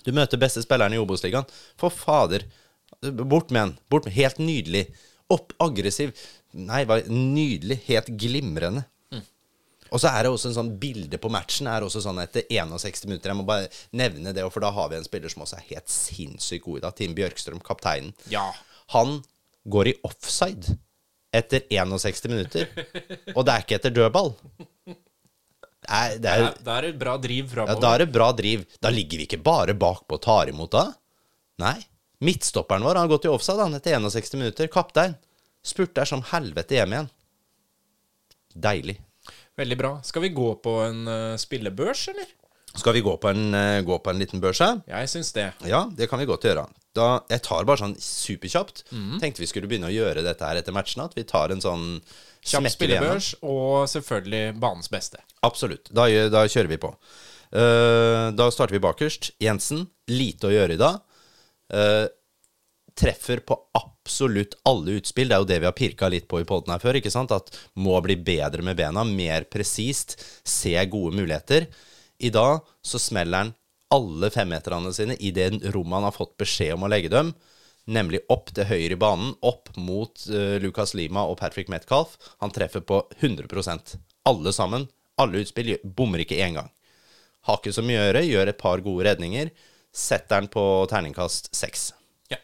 Du 0.05 0.11
møter 0.15 0.39
beste 0.41 0.61
spilleren 0.63 0.93
i 0.95 0.99
Obos-ligaen. 1.01 1.47
For 1.79 1.89
fader. 1.93 2.45
Bort 3.01 3.51
med 3.51 3.61
han. 3.61 3.73
Bort 3.89 4.05
med 4.09 4.13
Helt 4.15 4.39
nydelig. 4.41 4.85
Opp, 5.29 5.53
aggressiv. 5.61 6.13
Nei, 6.57 6.83
hva- 6.89 7.03
nydelig. 7.07 7.79
Helt 7.89 8.09
glimrende. 8.17 8.85
Og 9.89 9.97
så 9.97 10.11
er 10.13 10.21
det 10.21 10.29
også 10.29 10.51
en 10.51 10.53
sånn 10.53 10.67
bilde 10.77 11.17
på 11.17 11.31
matchen 11.33 11.65
er 11.65 11.81
også 11.81 12.03
sånn 12.03 12.19
etter 12.21 12.43
61 12.53 13.07
minutter. 13.09 13.31
Jeg 13.31 13.37
må 13.39 13.45
bare 13.47 13.71
nevne 13.97 14.33
det, 14.37 14.43
for 14.53 14.61
da 14.61 14.69
har 14.75 14.89
vi 14.91 14.99
en 14.99 15.03
spiller 15.07 15.31
som 15.33 15.41
også 15.41 15.57
er 15.57 15.63
helt 15.71 15.89
sinnssykt 15.89 16.61
god 16.67 16.77
i 16.77 16.83
dag. 16.83 16.93
Tim 16.99 17.15
Bjørkstrøm, 17.17 17.57
kapteinen. 17.65 18.11
Ja. 18.29 18.51
Han 18.93 19.23
går 19.65 19.89
i 19.89 19.95
offside 20.05 20.75
etter 21.33 21.65
61 21.73 22.29
minutter. 22.29 22.69
Og 23.37 23.41
det 23.47 23.55
er 23.55 23.65
ikke 23.65 23.79
etter 23.79 23.95
dødball. 23.97 24.35
Det 25.89 25.97
er, 25.97 26.17
det 26.21 26.31
er, 26.31 26.57
Da 26.61 26.77
er 26.77 26.85
det 26.89 26.97
bra 27.01 27.15
driv 27.17 27.53
ja, 27.57 27.65
da 27.73 27.93
er 27.95 28.03
det 28.03 28.11
bra 28.13 28.29
driv. 28.37 28.65
Da 28.81 28.91
ligger 28.93 29.21
vi 29.21 29.25
ikke 29.25 29.41
bare 29.41 29.73
bakpå 29.73 30.19
og 30.19 30.21
tar 30.21 30.51
imot 30.51 30.75
da. 30.75 30.85
Nei. 31.61 31.77
Midtstopperen 32.23 32.83
vår 32.85 32.99
har 32.99 33.09
gått 33.09 33.25
i 33.25 33.31
offside 33.31 33.63
han 33.63 33.77
etter 33.77 33.95
61 33.97 34.37
minutter. 34.37 34.69
Kaptein. 34.71 35.15
Spurter 35.65 36.05
som 36.07 36.21
helvete 36.29 36.77
hjem 36.77 36.93
igjen. 36.93 37.09
Deilig. 38.53 38.99
Veldig 39.59 39.77
bra. 39.79 39.93
Skal 40.05 40.27
vi 40.27 40.33
gå 40.35 40.51
på 40.63 40.75
en 40.85 41.01
uh, 41.09 41.39
spillebørs, 41.39 42.05
eller? 42.13 42.29
Skal 42.77 42.93
vi 42.95 43.01
gå 43.03 43.15
på 43.17 43.31
en, 43.31 43.49
uh, 43.55 43.81
gå 43.83 43.97
på 44.03 44.13
en 44.13 44.21
liten 44.21 44.43
børs 44.43 44.61
her? 44.63 44.83
Jeg 44.87 45.09
syns 45.11 45.33
det. 45.35 45.49
Ja, 45.67 45.87
det 45.95 46.09
kan 46.11 46.21
vi 46.21 46.29
godt 46.29 46.45
gjøre. 46.47 46.67
Da, 46.95 47.09
jeg 47.31 47.43
tar 47.45 47.67
bare 47.67 47.81
sånn 47.81 47.97
superkjapt. 48.01 48.85
Tenkte 49.21 49.43
vi 49.43 49.49
skulle 49.49 49.69
begynne 49.71 49.89
å 49.89 49.93
gjøre 49.93 50.23
dette 50.25 50.45
her 50.45 50.59
etter 50.59 50.75
matchen. 50.75 51.03
At 51.05 51.17
vi 51.17 51.25
tar 51.27 51.53
en 51.53 51.63
sånn 51.63 51.87
Kjapp 52.39 52.69
spillebørs, 52.71 53.33
og 53.43 53.89
selvfølgelig 53.91 54.55
banens 54.63 54.87
beste. 54.91 55.19
Absolutt. 55.45 55.91
Da, 55.95 56.07
da 56.31 56.45
kjører 56.47 56.71
vi 56.71 56.79
på. 56.81 56.93
Uh, 57.49 58.29
da 58.35 58.49
starter 58.53 58.77
vi 58.77 58.83
bakerst. 58.83 59.31
Jensen, 59.41 59.87
lite 60.11 60.49
å 60.49 60.53
gjøre 60.53 60.75
i 60.75 60.81
dag. 60.81 60.99
Uh, 61.73 62.07
treffer 62.99 63.41
på 63.45 63.55
absolutt 63.77 64.57
alle 64.67 64.97
utspill. 64.99 65.29
Det 65.29 65.37
er 65.37 65.43
jo 65.43 65.49
det 65.49 65.59
vi 65.61 65.69
har 65.69 65.77
pirka 65.77 66.09
litt 66.11 66.27
på 66.29 66.41
i 66.41 66.47
poden 66.47 66.73
her 66.73 66.81
før. 66.83 66.99
ikke 66.99 67.13
sant? 67.13 67.31
At 67.35 67.53
må 67.79 67.95
bli 68.03 68.17
bedre 68.19 68.65
med 68.65 68.77
bena, 68.79 69.05
mer 69.07 69.47
presist, 69.51 70.17
se 70.43 70.75
gode 70.91 71.15
muligheter. 71.15 71.69
I 72.19 72.31
dag 72.35 72.59
så 72.83 72.99
smeller 72.99 73.45
han 73.45 73.55
alle 73.93 74.29
femmeterne 74.29 74.91
sine 74.93 75.15
i 75.17 75.31
det 75.33 75.49
rommet 75.73 75.97
han 75.97 76.09
har 76.09 76.13
fått 76.13 76.35
beskjed 76.37 76.75
om 76.75 76.85
å 76.85 76.89
legge 76.91 77.09
dem, 77.09 77.31
nemlig 77.89 78.21
opp 78.29 78.51
til 78.53 78.67
høyre 78.69 78.93
i 78.93 78.99
banen, 79.01 79.31
opp 79.41 79.71
mot 79.79 80.27
uh, 80.29 80.59
Lucas 80.61 80.93
Lima 80.93 81.23
og 81.25 81.39
Patrick 81.39 81.71
Metcalf. 81.73 82.17
Han 82.43 82.53
treffer 82.53 82.83
på 82.85 83.01
100 83.17 83.47
Alle 84.29 84.53
sammen. 84.53 84.85
Alle 85.19 85.43
utspill 85.43 85.75
bommer 85.83 86.23
ikke 86.23 86.39
én 86.39 86.55
gang. 86.57 86.69
Har 87.47 87.59
ikke 87.59 87.73
så 87.75 87.83
mye 87.85 87.99
å 87.99 88.05
gjøre, 88.07 88.27
gjør 88.27 88.51
et 88.51 88.59
par 88.59 88.83
gode 88.85 89.05
redninger. 89.07 89.51
Setter 89.95 90.41
den 90.41 90.49
på 90.53 90.63
terningkast 90.91 91.51
seks. 91.55 91.89
Ja, 92.31 92.39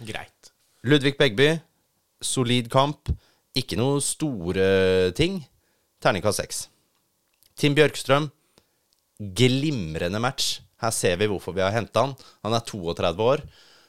greit. 0.00 0.52
Ludvig 0.88 1.16
Begby, 1.18 1.52
solid 2.24 2.70
kamp. 2.72 3.12
Ikke 3.58 3.78
noe 3.78 4.02
store 4.04 5.12
ting. 5.18 5.40
Terningkast 6.02 6.42
seks. 6.42 6.64
Tim 7.58 7.74
Bjørkstrøm, 7.74 8.28
glimrende 9.18 10.20
match. 10.22 10.60
Her 10.78 10.92
ser 10.94 11.16
vi 11.18 11.26
hvorfor 11.26 11.56
vi 11.56 11.64
har 11.64 11.74
henta 11.74 12.06
han. 12.06 12.14
Han 12.46 12.54
er 12.54 12.62
32 12.66 13.24
år, 13.24 13.42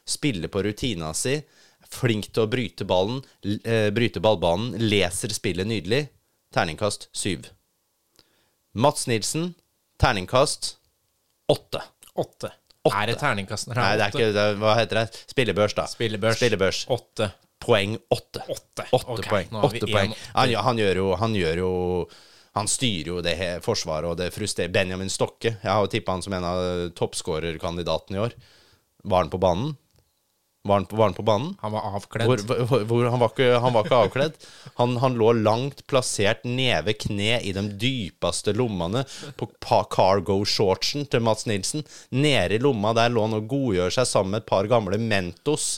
spiller 0.10 0.50
på 0.50 0.64
rutina 0.66 1.12
si, 1.14 1.36
flink 1.90 2.32
til 2.34 2.46
å 2.46 2.50
bryte 2.50 2.88
ballen, 2.90 3.22
eh, 3.46 3.92
bryte 3.94 4.22
ballbanen, 4.22 4.74
leser 4.90 5.34
spillet 5.34 5.70
nydelig. 5.70 6.08
Terningkast 6.54 7.10
syv. 7.14 7.52
Mats 8.74 9.08
Nilsen, 9.08 9.54
terningkast 10.02 10.76
åtte. 11.50 11.82
Åtte. 12.14 12.52
Er 12.90 13.10
det 13.10 13.16
terningkast 13.20 13.70
Nei, 13.72 13.92
det 13.98 14.06
er 14.06 14.14
ikke 14.14 14.32
det, 14.34 14.46
Hva 14.62 14.74
heter 14.78 15.02
det? 15.02 15.22
Spillebørs, 15.32 15.76
da. 15.78 15.86
Spillebørs. 15.90 16.38
Spillebørs. 16.38 16.84
Åtte. 16.94 17.32
Poeng 17.60 17.98
åtte. 18.14 18.44
Åtte. 18.48 18.86
Åtte 18.96 19.16
okay, 19.18 19.30
poeng. 19.30 19.50
Åtte 19.66 19.90
poeng. 19.90 20.14
Han, 20.36 20.54
han, 20.70 20.80
gjør 20.80 21.02
jo, 21.02 21.08
han 21.20 21.36
gjør 21.36 21.64
jo 21.64 21.72
Han 22.60 22.70
styrer 22.70 23.10
jo 23.12 23.20
det 23.26 23.36
forsvaret, 23.66 24.10
og 24.10 24.18
det 24.22 24.32
frustrerer 24.34 24.72
Benjamin 24.74 25.12
Stokke. 25.12 25.56
Jeg 25.62 25.70
har 25.70 25.84
jo 25.84 25.92
tippa 25.92 26.16
han 26.16 26.24
som 26.26 26.34
en 26.38 26.48
av 26.50 26.62
toppskårerkandidatene 26.98 28.18
i 28.18 28.24
år. 28.24 28.34
Var 29.04 29.26
han 29.26 29.34
på 29.34 29.42
banen? 29.42 29.76
Var 30.68 30.74
han 30.76 30.86
på, 30.86 30.96
var 30.96 31.06
han 31.06 31.14
på 31.14 31.24
banen? 31.24 31.54
Han 31.62 31.72
var 31.72 31.86
avkledd. 31.96 32.28
Hvor, 32.28 32.66
hvor, 32.68 32.82
hvor, 32.84 33.06
han, 33.08 33.22
var 33.22 33.32
ikke, 33.32 33.60
han 33.64 33.74
var 33.74 33.86
ikke 33.88 34.00
avkledd. 34.04 34.34
Han, 34.76 34.98
han 35.00 35.16
lå 35.16 35.32
langt 35.40 35.86
plassert 35.88 36.44
neve 36.44 36.98
kne 37.00 37.38
i 37.40 37.54
de 37.56 37.64
dypeste 37.80 38.52
lommene 38.60 39.06
på 39.40 39.48
cargo-shortsen 39.64 41.08
til 41.08 41.24
Mats 41.24 41.48
Nilsen. 41.48 41.88
Nede 42.12 42.60
i 42.60 42.64
lomma 42.64 42.92
der 42.98 43.14
lå 43.14 43.24
han 43.24 43.38
og 43.40 43.48
godgjør 43.54 43.96
seg 44.02 44.10
sammen 44.12 44.36
med 44.36 44.44
et 44.44 44.50
par 44.52 44.68
gamle 44.68 45.00
Mentos 45.00 45.70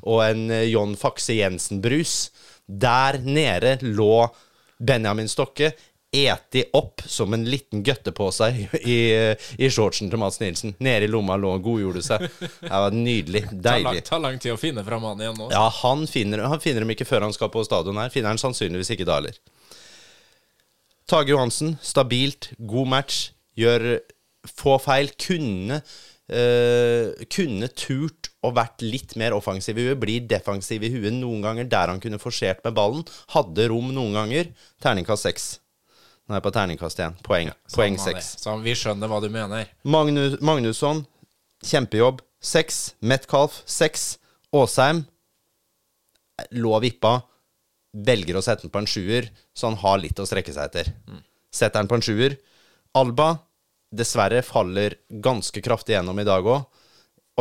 og 0.00 0.24
en 0.24 0.46
eh, 0.48 0.70
John 0.72 0.96
Faxe 0.96 1.36
Jensen-brus. 1.36 2.30
Der 2.64 3.20
nede 3.20 3.76
lå 3.84 4.24
Benjamin 4.80 5.28
Stokke. 5.28 5.74
Eti 6.10 6.64
opp 6.74 7.04
som 7.06 7.34
en 7.36 7.44
liten 7.46 7.84
gøtte 7.86 8.10
på 8.10 8.26
seg 8.34 8.56
i, 8.82 8.96
i 9.62 9.68
shortsen 9.70 10.10
til 10.10 10.18
Mads 10.18 10.40
Nilsen. 10.42 10.74
Nede 10.82 11.06
i 11.06 11.10
lomma 11.10 11.36
lå 11.38 11.52
og 11.54 11.62
godgjorde 11.68 12.02
seg. 12.02 12.24
Det 12.40 12.70
var 12.72 12.96
nydelig. 12.96 13.44
Deilig. 13.52 13.84
lang, 13.86 14.00
tar 14.08 14.22
lang 14.24 14.40
tid 14.42 14.56
å 14.56 14.58
finne 14.58 14.82
fram 14.86 15.06
han 15.06 15.22
igjen 15.22 15.38
nå. 15.38 15.50
Ja, 15.54 15.68
han 15.82 16.02
finner, 16.10 16.42
han 16.50 16.62
finner 16.62 16.82
dem 16.82 16.90
ikke 16.96 17.06
før 17.06 17.28
han 17.28 17.36
skal 17.36 17.52
på 17.54 17.62
stadion 17.66 18.00
her. 18.02 18.10
Finner 18.10 18.34
han 18.34 18.42
sannsynligvis 18.42 18.90
ikke 18.96 19.06
da 19.06 19.20
heller. 19.20 19.38
Tage 21.10 21.30
Johansen, 21.30 21.76
stabilt, 21.82 22.50
god 22.58 22.90
match. 22.90 23.22
Gjør 23.58 23.92
få 24.50 24.80
feil. 24.82 25.14
Kunne 25.20 25.82
Uh, 26.30 27.10
Kunne 27.26 27.66
turt 27.74 28.28
og 28.46 28.52
vært 28.54 28.84
litt 28.86 29.16
mer 29.18 29.34
offensiv 29.34 29.80
i 29.80 29.88
huet. 29.88 29.98
Blir 29.98 30.28
defensiv 30.30 30.84
i 30.86 30.92
huet 30.92 31.10
noen 31.16 31.42
ganger 31.42 31.66
der 31.66 31.90
han 31.90 31.98
kunne 32.02 32.20
forsert 32.22 32.62
med 32.62 32.76
ballen. 32.76 33.02
Hadde 33.34 33.66
rom 33.72 33.90
noen 33.96 34.14
ganger. 34.14 34.52
Terningkast 34.78 35.26
seks. 35.26 35.48
Nå 36.30 36.36
er 36.36 36.38
jeg 36.38 36.44
på 36.44 36.50
terningkast 36.54 37.00
igjen. 37.00 37.14
Poeng. 37.26 37.48
Poeng 37.74 37.96
seks. 37.98 38.36
Så 38.38 38.52
vi 38.62 38.70
skjønner 38.78 39.10
hva 39.10 39.16
du 39.18 39.26
mener. 39.34 39.66
Magnus, 39.82 40.36
Magnusson, 40.38 41.00
kjempejobb. 41.66 42.20
Seks. 42.38 42.94
Metcalf, 43.02 43.56
seks. 43.66 44.12
Åsheim 44.54 45.02
lå 46.54 46.78
vippa. 46.86 47.16
Velger 47.90 48.38
å 48.38 48.44
sette 48.46 48.62
den 48.62 48.70
på 48.70 48.78
en 48.78 48.86
sjuer, 48.86 49.26
så 49.50 49.72
han 49.72 49.80
har 49.82 49.98
litt 49.98 50.22
å 50.22 50.28
strekke 50.30 50.54
seg 50.54 50.70
etter. 50.70 50.92
Setter 51.50 51.82
den 51.82 51.90
på 51.90 51.98
en 51.98 52.06
sjuer. 52.06 52.38
Alba 52.94 53.32
dessverre 53.90 54.44
faller 54.46 55.00
ganske 55.10 55.58
kraftig 55.66 55.96
gjennom 55.96 56.22
i 56.22 56.28
dag 56.30 56.46
òg. 56.46 56.62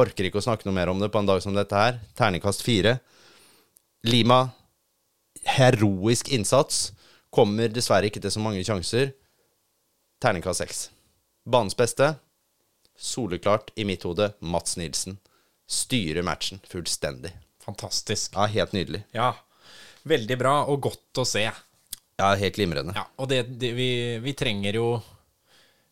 Orker 0.02 0.26
ikke 0.32 0.42
å 0.42 0.48
snakke 0.50 0.66
noe 0.66 0.74
mer 0.74 0.90
om 0.90 0.98
det 0.98 1.12
på 1.14 1.22
en 1.22 1.30
dag 1.30 1.46
som 1.46 1.54
dette 1.54 1.78
her. 1.78 2.02
Terningkast 2.18 2.66
fire. 2.66 2.98
Lima 4.10 4.48
heroisk 5.46 6.34
innsats. 6.34 6.88
Kommer 7.34 7.70
dessverre 7.70 8.10
ikke 8.10 8.22
til 8.24 8.34
så 8.34 8.42
mange 8.42 8.64
sjanser. 8.66 9.14
Terningkast 10.20 10.64
seks. 10.64 10.80
Banens 11.50 11.78
beste, 11.78 12.14
soleklart 13.00 13.72
i 13.80 13.86
mitt 13.88 14.04
hode, 14.08 14.32
Mats 14.42 14.76
Nilsen. 14.80 15.20
Styrer 15.70 16.26
matchen 16.26 16.60
fullstendig. 16.68 17.32
Fantastisk. 17.64 18.34
Ja, 18.36 18.48
helt 18.50 18.74
nydelig. 18.74 19.04
Ja. 19.16 19.34
Veldig 20.10 20.38
bra, 20.40 20.56
og 20.72 20.82
godt 20.90 21.22
å 21.22 21.26
se. 21.28 21.46
Ja, 22.20 22.34
helt 22.36 22.58
glimrende. 22.58 22.96
Ja, 22.98 23.06
og 23.22 23.30
det, 23.32 23.44
det 23.62 23.72
vi, 23.78 23.90
vi 24.24 24.34
trenger 24.38 24.80
jo 24.80 24.90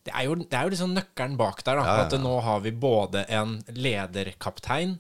det 0.08 0.13
er, 0.15 0.23
jo 0.23 0.38
det 0.39 0.56
er 0.56 0.67
jo 0.67 0.71
liksom 0.71 0.93
nøkkelen 0.95 1.36
bak 1.39 1.62
der. 1.67 1.80
da 1.80 1.84
Ja, 1.84 1.95
ja, 2.00 2.06
At 2.08 2.15
nå 2.23 2.34
har 2.43 2.62
vi 2.63 2.71
både 2.71 3.26
en 3.28 3.58
lederkaptein 3.76 4.95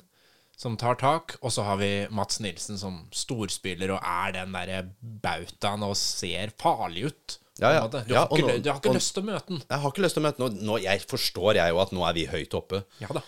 som 0.57 0.73
tar 0.79 0.95
tak, 0.97 1.35
og 1.45 1.51
så 1.53 1.63
har 1.67 1.77
vi 1.77 1.89
Mats 2.09 2.39
Nilsen 2.41 2.79
som 2.81 3.03
storspiller 3.13 3.91
og 3.93 3.99
er 4.01 4.31
den 4.39 4.55
derre 4.55 4.79
bautaen 5.21 5.83
og 5.85 5.93
ser 5.99 6.49
farlig 6.57 7.11
ut. 7.11 7.35
Ja, 7.61 7.71
ja. 7.75 7.83
Du, 7.89 7.97
Ja, 8.09 8.23
har 8.25 8.27
ikke, 8.33 8.41
nå- 8.47 8.61
du 8.63 8.69
har 8.71 8.79
ikke 8.79 8.89
og- 8.89 8.97
lyst 8.97 9.13
til 9.13 9.23
å 9.23 9.25
møte 9.31 9.47
den. 9.53 9.61
Jeg 9.69 9.79
har 9.83 9.91
ikke 9.91 10.03
lyst 10.05 10.13
til 10.17 10.23
å 10.23 10.27
møte 10.27 10.37
den. 10.49 10.65
nå, 10.65 10.79
Jeg 10.81 10.99
forstår 11.09 11.55
jeg 11.55 11.69
jo 11.73 11.79
at 11.81 11.91
nå 11.93 12.03
er 12.09 12.13
vi 12.13 12.25
høyt 12.25 12.53
oppe. 12.57 12.83
Ja 13.01 13.07
da. 13.13 13.21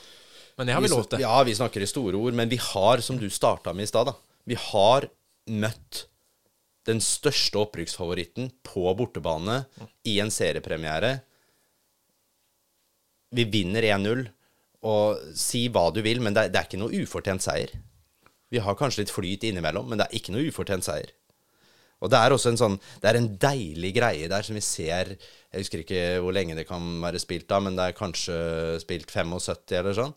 Men 0.58 0.68
det 0.68 0.74
har 0.76 0.82
vi 0.82 0.88
lov 0.90 1.06
til. 1.10 1.20
Ja, 1.20 1.44
vi 1.44 1.54
snakker 1.54 1.82
i 1.82 1.86
store 1.88 2.16
ord, 2.20 2.34
men 2.34 2.50
vi 2.50 2.58
har, 2.58 2.98
som 3.02 3.18
du 3.18 3.30
starta 3.30 3.74
med 3.74 3.84
i 3.84 3.88
stad, 3.88 4.06
da 4.08 4.14
Vi 4.46 4.56
har 4.56 5.08
møtt 5.48 6.06
den 6.86 6.98
største 7.00 7.54
opprykksfavoritten 7.62 8.52
på 8.64 8.96
bortebane 8.98 9.66
i 10.06 10.20
en 10.20 10.30
seriepremiere. 10.30 11.22
Vi 13.32 13.44
vinner 13.46 13.82
1-0, 13.84 14.30
og 14.88 15.22
si 15.36 15.66
hva 15.74 15.90
du 15.92 16.02
vil, 16.06 16.22
men 16.24 16.36
det 16.36 16.48
er, 16.48 16.52
det 16.54 16.60
er 16.62 16.68
ikke 16.70 16.82
noe 16.82 17.04
ufortjent 17.04 17.44
seier. 17.44 17.74
Vi 18.50 18.62
har 18.64 18.78
kanskje 18.78 19.04
litt 19.04 19.14
flyt 19.14 19.46
innimellom, 19.50 19.90
men 19.90 20.00
det 20.00 20.08
er 20.08 20.20
ikke 20.20 20.34
noe 20.34 20.48
ufortjent 20.50 20.88
seier. 20.88 21.12
Og 22.00 22.12
det 22.12 22.20
er 22.20 22.32
også 22.32 22.54
en 22.54 22.60
sånn 22.60 22.76
Det 23.02 23.10
er 23.10 23.18
en 23.20 23.26
deilig 23.44 23.90
greie 23.98 24.28
der 24.32 24.46
som 24.46 24.56
vi 24.56 24.62
ser 24.64 25.10
Jeg 25.18 25.64
husker 25.66 25.82
ikke 25.84 26.04
hvor 26.24 26.32
lenge 26.32 26.56
det 26.56 26.64
kan 26.70 26.86
være 27.04 27.20
spilt 27.20 27.50
da, 27.50 27.60
men 27.64 27.76
det 27.76 27.90
er 27.90 27.98
kanskje 27.98 28.38
spilt 28.80 29.12
75 29.12 29.76
eller 29.82 29.98
sånn. 29.98 30.16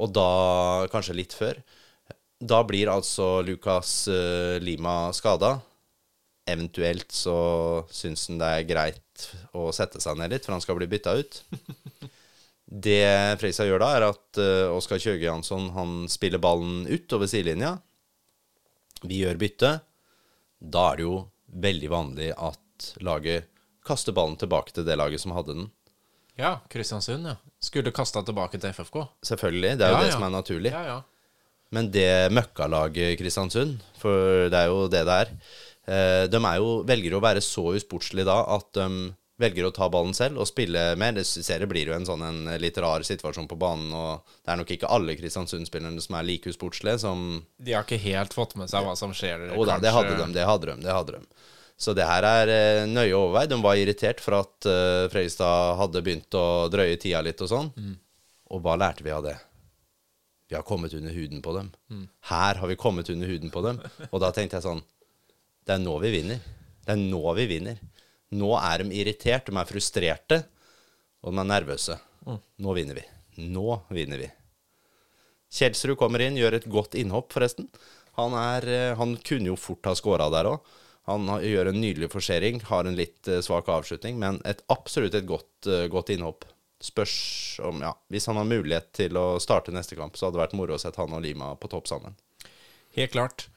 Og 0.00 0.14
da 0.16 0.30
kanskje 0.90 1.18
litt 1.18 1.36
før. 1.36 1.60
Da 2.40 2.62
blir 2.66 2.90
altså 2.90 3.42
Lucas 3.46 4.08
eh, 4.10 4.56
Lima 4.64 5.12
skada. 5.14 5.58
Eventuelt 6.50 7.12
så 7.14 7.36
syns 7.92 8.26
han 8.30 8.40
det 8.40 8.50
er 8.50 8.66
greit 8.68 9.28
å 9.56 9.68
sette 9.76 10.00
seg 10.02 10.18
ned 10.18 10.34
litt, 10.34 10.46
for 10.46 10.56
han 10.56 10.64
skal 10.64 10.80
bli 10.80 10.88
bytta 10.90 11.14
ut. 11.20 11.40
Det 12.64 13.36
Freisa 13.40 13.66
gjør 13.68 13.82
da, 13.82 13.90
er 13.96 14.06
at 14.08 14.40
uh, 14.40 14.74
Oskar 14.74 15.00
Kjøge 15.02 15.26
Jansson 15.26 15.68
han 15.76 16.04
spiller 16.10 16.40
ballen 16.42 16.86
ut 16.88 17.12
over 17.16 17.28
sidelinja. 17.30 17.76
Vi 19.04 19.20
gjør 19.20 19.40
bytte. 19.40 19.72
Da 20.64 20.84
er 20.90 21.00
det 21.00 21.06
jo 21.06 21.16
veldig 21.64 21.90
vanlig 21.92 22.30
at 22.32 22.92
laget 23.04 23.50
kaster 23.84 24.16
ballen 24.16 24.38
tilbake 24.40 24.72
til 24.74 24.86
det 24.86 24.96
laget 24.96 25.22
som 25.22 25.34
hadde 25.36 25.58
den. 25.58 25.66
Ja, 26.40 26.56
Kristiansund, 26.72 27.28
ja. 27.28 27.36
Skulle 27.62 27.92
kasta 27.94 28.24
tilbake 28.26 28.58
til 28.58 28.72
FFK. 28.74 29.04
Selvfølgelig, 29.22 29.76
det 29.78 29.86
er 29.86 29.92
jo 29.92 29.98
Ja, 29.98 30.00
det 30.02 30.08
ja. 30.10 30.14
som 30.16 30.24
er 30.26 30.32
naturlig. 30.34 30.72
Ja, 30.72 30.84
ja. 30.88 31.02
Men 31.74 31.90
det 31.90 32.32
møkkalaget 32.34 33.18
Kristiansund, 33.18 33.82
for 33.98 34.48
det 34.50 34.58
er 34.58 34.70
jo 34.70 34.88
det 34.88 35.04
det 35.06 35.14
er 35.14 35.30
eh, 35.86 36.24
De 36.30 36.38
er 36.38 36.56
jo, 36.62 36.82
velger 36.86 37.14
å 37.16 37.22
være 37.22 37.42
så 37.44 37.74
usportslige 37.74 38.26
da 38.28 38.40
at 38.56 38.68
de 38.78 38.88
velger 39.40 39.66
å 39.66 39.72
ta 39.74 39.88
ballen 39.90 40.14
selv 40.14 40.38
og 40.42 40.48
spille 40.48 40.82
mer. 41.00 41.14
Det 41.16 41.24
ser 41.26 41.62
det 41.62 41.68
blir 41.70 41.90
jo 41.90 41.96
en 41.96 42.06
sånn 42.06 42.22
en 42.26 42.52
litt 42.62 42.78
rar 42.82 43.02
situasjon 43.06 43.48
på 43.50 43.58
banen, 43.58 43.90
og 43.94 44.36
det 44.44 44.52
er 44.52 44.60
nok 44.60 44.74
ikke 44.76 44.90
alle 44.94 45.16
Kristiansund-spillerne 45.18 46.02
som 46.02 46.18
er 46.18 46.28
like 46.28 46.52
usportslige 46.52 47.00
som 47.02 47.42
De 47.58 47.74
har 47.74 47.86
ikke 47.86 48.00
helt 48.04 48.36
fått 48.36 48.54
med 48.60 48.70
seg 48.70 48.86
hva 48.86 48.94
som 48.98 49.14
skjer. 49.16 49.48
Jo 49.54 49.66
da, 49.68 49.80
det 49.82 49.94
hadde 49.94 50.14
de, 50.20 50.30
det 50.36 50.46
hadde 50.46 50.70
de, 50.70 50.78
det 50.86 50.94
hadde 50.94 51.18
de. 51.18 51.50
Så 51.76 51.90
det 51.98 52.06
her 52.06 52.22
er 52.22 52.52
eh, 52.52 52.84
nøye 52.86 53.16
overveid. 53.16 53.50
De 53.50 53.58
var 53.64 53.78
irritert 53.80 54.22
for 54.22 54.38
at 54.38 54.68
uh, 54.70 55.10
Fredrikstad 55.10 55.74
hadde 55.80 56.04
begynt 56.06 56.36
å 56.38 56.70
drøye 56.70 57.00
tida 57.02 57.24
litt 57.26 57.42
og 57.42 57.50
sånn. 57.50 57.72
Og 58.54 58.62
hva 58.62 58.76
lærte 58.78 59.02
vi 59.02 59.10
av 59.10 59.24
det? 59.26 59.34
Vi 60.46 60.54
har 60.54 60.62
kommet 60.62 60.94
under 60.94 61.10
huden 61.10 61.40
på 61.42 61.56
dem. 61.56 61.72
Her 62.30 62.60
har 62.60 62.70
vi 62.70 62.78
kommet 62.78 63.10
under 63.10 63.26
huden 63.26 63.50
på 63.50 63.64
dem. 63.64 63.80
Og 64.12 64.20
da 64.22 64.30
tenkte 64.30 64.60
jeg 64.60 64.66
sånn 64.68 64.84
Det 65.66 65.74
er 65.74 65.82
nå 65.82 65.96
vi 66.04 66.12
vinner. 66.14 66.38
Det 66.84 66.94
er 66.94 67.00
nå 67.00 67.32
vi 67.40 67.48
vinner. 67.50 67.80
Nå 68.34 68.54
er 68.58 68.82
de 68.82 68.96
irritert, 68.98 69.48
de 69.48 69.60
er 69.60 69.68
frustrerte. 69.68 70.40
Og 71.24 71.32
de 71.32 71.40
er 71.40 71.48
nervøse. 71.48 71.98
Nå 72.26 72.76
vinner 72.76 72.98
vi. 72.98 73.04
Nå 73.50 73.80
vinner 73.94 74.20
vi. 74.20 74.30
Kjelsrud 75.54 75.96
kommer 76.00 76.22
inn, 76.24 76.38
gjør 76.38 76.58
et 76.58 76.70
godt 76.70 76.96
innhopp, 76.98 77.30
forresten. 77.34 77.68
Han, 78.18 78.34
er, 78.38 78.66
eh, 78.70 78.96
han 78.98 79.14
kunne 79.26 79.52
jo 79.52 79.58
fort 79.58 79.86
ha 79.86 79.94
skåra 79.98 80.26
der 80.32 80.48
òg. 80.50 80.74
Han 81.10 81.28
gjør 81.44 81.68
en 81.70 81.80
nydelig 81.82 82.08
forsering, 82.14 82.62
har 82.70 82.88
en 82.88 82.96
litt 82.96 83.28
eh, 83.28 83.42
svak 83.44 83.68
avslutning, 83.70 84.18
men 84.20 84.40
et, 84.48 84.62
absolutt 84.72 85.14
et 85.18 85.26
godt, 85.28 85.68
eh, 85.68 85.86
godt 85.92 86.14
innhopp. 86.14 86.46
Spørs 86.84 87.16
om 87.64 87.82
Ja, 87.84 87.94
hvis 88.12 88.26
han 88.28 88.38
har 88.40 88.48
mulighet 88.48 88.90
til 88.96 89.16
å 89.16 89.38
starte 89.40 89.72
neste 89.74 89.96
kamp, 89.98 90.16
så 90.16 90.26
hadde 90.26 90.38
det 90.38 90.44
vært 90.44 90.56
moro 90.58 90.76
å 90.76 90.80
sette 90.80 91.00
han 91.00 91.14
og 91.16 91.22
Lima 91.24 91.54
på 91.60 91.70
topp 91.72 91.90
sammen. 91.90 92.16
Helt 92.96 93.14
klart. 93.14 93.48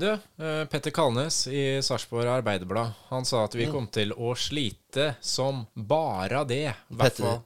Du, 0.00 0.08
eh, 0.08 0.64
Petter 0.72 0.90
Kalnes 0.96 1.42
i 1.52 1.62
Sarpsborg 1.84 2.28
Arbeiderblad, 2.32 2.92
han 3.10 3.26
sa 3.28 3.42
at 3.44 3.54
vi 3.58 3.66
kom 3.68 3.84
til 3.92 4.14
å 4.16 4.32
slite 4.38 5.10
som 5.20 5.66
bare 5.76 6.40
det. 6.48 6.70
Petter. 6.96 7.42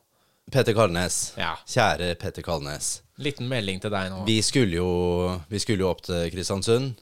Petter 0.52 0.76
Kalnes. 0.76 1.16
Ja. 1.40 1.54
Kjære 1.66 2.12
Petter 2.20 2.44
Kalnes. 2.46 3.00
Liten 3.18 3.48
melding 3.50 3.80
til 3.82 3.90
deg 3.94 4.10
nå. 4.12 4.20
Vi 4.28 4.36
skulle 4.44 4.76
jo, 4.78 5.40
vi 5.50 5.58
skulle 5.62 5.82
jo 5.82 5.90
opp 5.90 6.02
til 6.06 6.28
Kristiansund. 6.30 7.00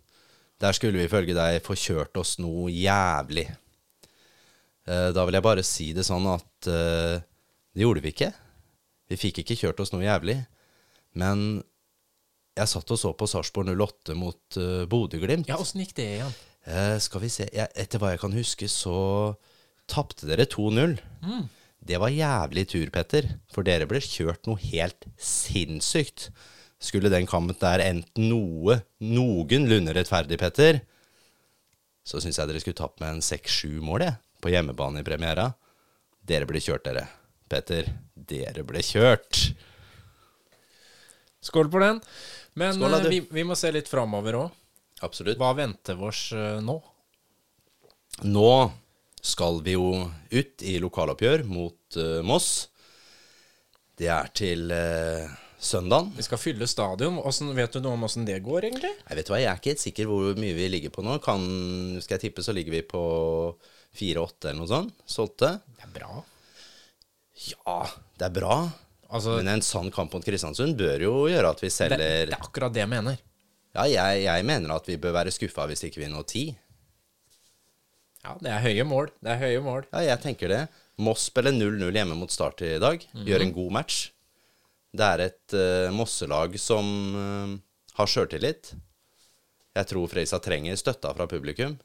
Der 0.62 0.72
skulle 0.76 0.96
vi 1.00 1.08
ifølge 1.08 1.34
deg 1.36 1.58
få 1.66 1.74
kjørt 1.76 2.16
oss 2.22 2.36
noe 2.40 2.70
jævlig. 2.72 3.48
Eh, 4.86 5.10
Da 5.12 5.24
vil 5.26 5.34
jeg 5.36 5.44
bare 5.44 5.64
si 5.66 5.90
det 5.92 6.06
sånn 6.06 6.28
at 6.32 6.70
eh, 6.70 7.18
det 7.74 7.84
gjorde 7.84 8.04
vi 8.04 8.14
ikke. 8.14 8.30
Vi 9.10 9.20
fikk 9.20 9.42
ikke 9.42 9.58
kjørt 9.66 9.80
oss 9.84 9.92
noe 9.92 10.06
jævlig. 10.06 10.38
Men 11.18 11.62
jeg 12.58 12.68
satt 12.68 12.92
og 12.92 13.00
så 13.00 13.12
på 13.16 13.28
Sarpsborg 13.30 13.72
08 13.72 14.16
mot 14.18 14.58
uh, 14.60 14.84
Bodø-Glimt. 14.90 15.48
Ja, 15.48 15.58
åssen 15.60 15.82
gikk 15.82 15.94
det 15.98 16.08
igjen? 16.18 16.34
Uh, 16.68 16.98
skal 17.02 17.24
vi 17.24 17.30
se 17.32 17.48
jeg, 17.48 17.68
Etter 17.78 18.02
hva 18.02 18.12
jeg 18.12 18.22
kan 18.22 18.36
huske, 18.36 18.68
så 18.70 18.96
tapte 19.90 20.28
dere 20.28 20.46
2-0. 20.48 20.98
Det 21.82 21.98
var 21.98 22.14
jævlig 22.14 22.66
tur, 22.70 22.90
Petter, 22.94 23.26
for 23.50 23.66
dere 23.66 23.88
ble 23.90 23.98
kjørt 24.04 24.46
noe 24.46 24.60
helt 24.62 25.08
sinnssykt. 25.18 26.28
Skulle 26.82 27.10
den 27.10 27.26
kampen 27.30 27.58
der 27.58 27.82
endt 27.82 28.20
noe 28.20 28.80
noenlunde 29.02 29.94
rettferdig, 29.96 30.38
Petter, 30.38 30.82
så 32.06 32.20
syns 32.22 32.38
jeg 32.38 32.50
dere 32.50 32.62
skulle 32.62 32.78
tapt 32.78 33.02
med 33.02 33.16
en 33.16 33.24
seks-sju 33.24 33.80
mål, 33.82 34.06
jeg, 34.06 34.18
på 34.42 34.50
hjemmebane 34.50 35.02
i 35.02 35.06
premiera. 35.06 35.52
Dere 36.26 36.46
ble 36.50 36.62
kjørt, 36.62 36.86
dere. 36.86 37.06
Petter, 37.50 37.90
dere 38.14 38.64
ble 38.66 38.82
kjørt. 38.86 39.52
Skål 41.42 41.70
på 41.70 41.82
den. 41.82 41.98
Men 42.58 42.76
Skål 42.76 42.90
da, 42.90 42.98
eh, 42.98 43.04
du. 43.04 43.10
vi, 43.14 43.20
vi 43.30 43.44
må 43.48 43.56
se 43.58 43.72
litt 43.72 43.90
framover 43.90 44.38
òg. 44.44 44.58
Absolutt. 45.02 45.38
Hva 45.40 45.52
venter 45.58 45.98
oss 46.02 46.28
eh, 46.36 46.58
nå? 46.62 46.76
Nå 48.28 48.52
skal 49.22 49.62
vi 49.64 49.76
jo 49.76 49.88
ut 50.30 50.66
i 50.66 50.76
lokaloppgjør 50.82 51.46
mot 51.48 51.98
eh, 51.98 52.20
Moss. 52.26 52.50
Det 53.98 54.08
er 54.10 54.30
til 54.34 54.72
uh, 54.72 55.28
søndagen. 55.62 56.08
Vi 56.16 56.24
skal 56.26 56.40
fylle 56.40 56.66
stadion. 56.66 57.20
Hvordan, 57.22 57.52
vet 57.54 57.76
du 57.76 57.82
noe 57.84 57.94
om 57.94 58.06
åssen 58.08 58.24
det 58.26 58.40
går, 58.42 58.66
egentlig? 58.66 58.90
Jeg 59.04 59.18
vet 59.18 59.30
hva, 59.30 59.38
jeg 59.38 59.50
er 59.50 59.60
ikke 59.60 59.74
helt 59.74 59.82
sikker 59.84 60.08
hvor 60.10 60.40
mye 60.40 60.56
vi 60.56 60.68
ligger 60.72 60.94
på 60.94 61.04
nå. 61.06 61.18
Kan, 61.22 61.44
skal 62.02 62.16
jeg 62.16 62.24
tippe, 62.24 62.42
så 62.42 62.54
ligger 62.56 62.74
vi 62.74 62.82
på 62.88 63.02
4-8 64.00 64.48
eller 64.48 64.58
noe 64.62 64.70
sånt. 64.72 64.96
Solgte. 65.06 65.52
Det 65.76 65.86
er 65.86 65.92
bra. 65.94 66.22
Ja, 67.52 67.78
det 68.18 68.26
er 68.26 68.34
bra. 68.40 68.56
Altså, 69.12 69.36
Men 69.42 69.58
en 69.58 69.64
sann 69.64 69.90
kamp 69.92 70.14
mot 70.14 70.24
Kristiansund 70.24 70.78
bør 70.78 71.04
jo 71.04 71.14
gjøre 71.28 71.52
at 71.52 71.60
vi 71.60 71.70
selger 71.72 72.00
det 72.00 72.10
er 72.24 72.34
akkurat 72.38 72.72
det 72.72 72.80
jeg 72.80 72.90
mener. 72.90 73.18
Ja, 73.72 73.84
jeg, 73.88 74.22
jeg 74.24 74.44
mener 74.48 74.72
at 74.74 74.88
vi 74.88 74.98
bør 75.00 75.14
være 75.18 75.32
skuffa 75.34 75.66
hvis 75.68 75.84
ikke 75.88 76.00
vi 76.00 76.08
når 76.12 76.24
ti. 76.28 76.44
Ja, 78.22 78.36
det 78.38 78.52
er 78.52 78.64
høye 78.64 78.86
mål. 78.86 79.10
Det 79.20 79.34
er 79.34 79.40
høye 79.42 79.60
mål. 79.64 79.86
Ja, 79.90 80.04
jeg 80.12 80.22
tenker 80.22 80.52
det. 80.52 80.62
Moss 81.02 81.26
spiller 81.28 81.54
0-0 81.54 81.88
hjemme 81.96 82.16
mot 82.16 82.32
Start 82.32 82.62
i 82.64 82.76
dag. 82.80 83.04
Gjør 83.26 83.44
en 83.44 83.54
god 83.56 83.72
match. 83.80 84.02
Det 84.92 85.08
er 85.08 85.24
et 85.24 85.56
uh, 85.56 85.88
Mosselag 85.96 86.58
som 86.60 86.86
uh, 87.16 87.54
har 87.96 88.10
sjøltillit. 88.12 88.74
Jeg 89.72 89.88
tror 89.88 90.10
Freisa 90.12 90.38
trenger 90.44 90.76
støtta 90.76 91.14
fra 91.16 91.26
publikum. 91.28 91.78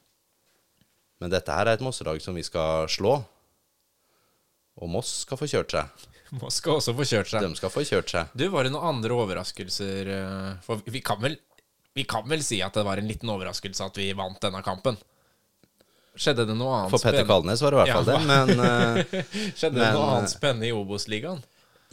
Men 1.18 1.32
dette 1.32 1.54
her 1.54 1.66
er 1.66 1.78
et 1.78 1.84
Mosselag 1.84 2.20
som 2.22 2.36
vi 2.36 2.44
skal 2.46 2.86
slå. 2.92 3.16
Og 4.78 4.92
Moss 4.92 5.24
skal 5.24 5.40
få 5.40 5.48
kjørt 5.50 5.74
seg. 5.74 6.08
Moss 6.40 6.58
skal 6.60 6.76
også 6.78 6.92
få 6.98 7.04
kjørt 7.08 7.30
seg. 7.32 7.44
De 7.46 7.56
skal 7.58 7.70
få 7.72 7.84
kjørt 7.88 8.10
seg. 8.12 8.32
Du, 8.36 8.46
var 8.52 8.66
det 8.68 8.72
noen 8.74 8.88
andre 8.96 9.16
overraskelser? 9.16 10.10
eh, 10.12 10.50
For 10.66 10.82
vi 10.84 11.00
kan 11.04 11.20
vel 11.24 11.38
Vi 11.96 12.04
kan 12.08 12.26
vel 12.28 12.42
si 12.44 12.60
at 12.62 12.76
det 12.76 12.84
var 12.86 13.00
en 13.00 13.08
liten 13.08 13.30
overraskelse 13.32 13.86
at 13.88 13.96
vi 13.98 14.10
vant 14.16 14.40
denne 14.44 14.60
kampen? 14.62 14.98
Skjedde 16.18 16.44
det 16.48 16.56
noe 16.58 16.74
annet 16.80 16.90
For 16.92 17.02
Petter 17.02 17.26
Kalnes 17.28 17.62
var 17.62 17.74
det 17.74 17.78
i 17.78 17.80
hvert 17.82 17.92
Ja, 17.92 18.00
fall 18.00 18.10
det. 18.12 18.18
Men 18.26 18.64
eh, 18.66 19.22
Skjedde 19.54 19.78
det 19.78 19.92
noe 19.94 20.02
eh, 20.04 20.16
annet 20.18 20.32
spennende 20.34 20.68
i 20.68 20.74
Obos-ligaen? 20.74 21.40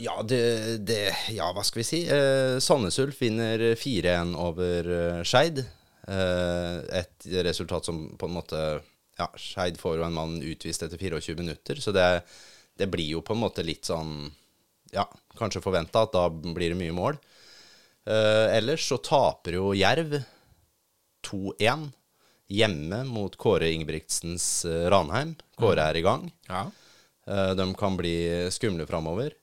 ja, 0.01 0.17
det, 0.27 0.41
det 0.83 1.03
Ja, 1.31 1.51
hva 1.55 1.61
skal 1.63 1.79
vi 1.79 1.87
si? 1.87 2.01
Eh, 2.11 2.57
Sandnes 2.59 2.97
Ulf 2.99 3.21
vinner 3.23 3.61
4-1 3.79 4.33
over 4.43 4.89
Skeid. 5.23 5.61
Eh, 6.09 6.75
et 6.99 7.29
resultat 7.47 7.87
som 7.87 8.01
på 8.19 8.27
en 8.27 8.35
måte 8.35 8.59
Ja, 9.17 9.29
Skeid 9.39 9.79
får 9.79 10.01
jo 10.01 10.03
en 10.09 10.17
mann 10.17 10.35
utvist 10.43 10.83
etter 10.83 10.99
24 10.99 11.37
minutter, 11.39 11.79
så 11.79 11.93
det, 11.95 12.03
det 12.77 12.87
blir 12.91 13.17
jo 13.17 13.23
på 13.25 13.35
en 13.35 13.43
måte 13.43 13.65
litt 13.65 13.87
sånn 13.87 14.31
Ja, 14.93 15.05
kanskje 15.39 15.63
forventa 15.63 16.05
at 16.05 16.13
da 16.15 16.27
blir 16.29 16.71
det 16.71 16.79
mye 16.79 16.95
mål. 16.95 17.19
Uh, 18.05 18.47
ellers 18.53 18.85
så 18.85 18.99
taper 19.01 19.57
jo 19.57 19.71
Jerv 19.75 20.19
2-1 21.25 21.87
hjemme 22.53 22.99
mot 23.09 23.33
Kåre 23.41 23.71
Ingebrigtsens 23.73 24.45
uh, 24.69 24.85
Ranheim. 24.93 25.33
Kåre 25.57 25.89
er 25.89 25.97
i 25.99 26.03
gang. 26.05 26.29
Ja. 26.47 26.67
Uh, 27.25 27.51
De 27.57 27.65
kan 27.79 27.97
bli 27.97 28.15
skumle 28.53 28.85
framover. 28.87 29.33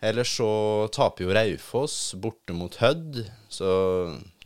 Ellers 0.00 0.32
så 0.32 0.88
taper 0.92 1.26
jo 1.26 1.32
Raufoss 1.36 2.14
borte 2.16 2.54
mot 2.56 2.72
Hødd, 2.80 3.18
så 3.52 3.72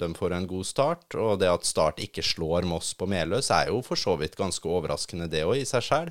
de 0.00 0.08
får 0.18 0.34
en 0.34 0.48
god 0.50 0.66
start. 0.66 1.06
Og 1.14 1.38
det 1.38 1.46
at 1.46 1.68
Start 1.68 2.02
ikke 2.02 2.24
slår 2.26 2.66
Moss 2.66 2.90
på 2.98 3.06
Meløs, 3.06 3.52
er 3.54 3.70
jo 3.70 3.78
for 3.86 3.98
så 3.98 4.16
vidt 4.18 4.34
ganske 4.38 4.66
overraskende, 4.66 5.30
det 5.30 5.44
òg, 5.46 5.60
i 5.62 5.68
seg 5.68 5.86
sjæl. 5.86 6.10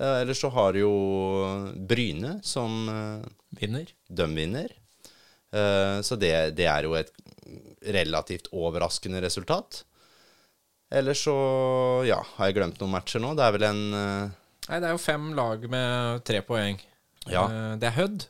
Ellers 0.00 0.40
så 0.40 0.48
har 0.54 0.74
jo 0.78 0.90
Bryne, 1.88 2.38
som 2.46 2.88
eh, 2.88 3.26
Vinner. 3.60 3.90
de 4.08 4.26
vinner. 4.34 4.72
Eh, 5.52 5.98
Så 6.02 6.16
det, 6.16 6.54
det 6.56 6.64
er 6.70 6.86
jo 6.88 6.94
et 6.96 7.10
relativt 7.92 8.48
overraskende 8.56 9.20
resultat. 9.20 9.82
Ellers 10.92 11.22
så, 11.24 11.34
ja, 12.08 12.18
har 12.36 12.48
jeg 12.50 12.56
glemt 12.60 12.80
noen 12.80 12.92
matcher 12.96 13.20
nå. 13.20 13.34
Det 13.36 13.44
er 13.44 13.52
vel 13.58 13.66
en 13.68 13.82
eh, 13.96 14.30
Nei, 14.68 14.78
det 14.78 14.88
er 14.88 14.92
jo 14.94 15.00
fem 15.02 15.32
lag 15.34 15.64
med 15.68 16.22
tre 16.24 16.40
poeng. 16.46 16.76
Ja. 17.26 17.46
Det 17.80 17.88
er 17.88 17.96
Hødd. 17.96 18.24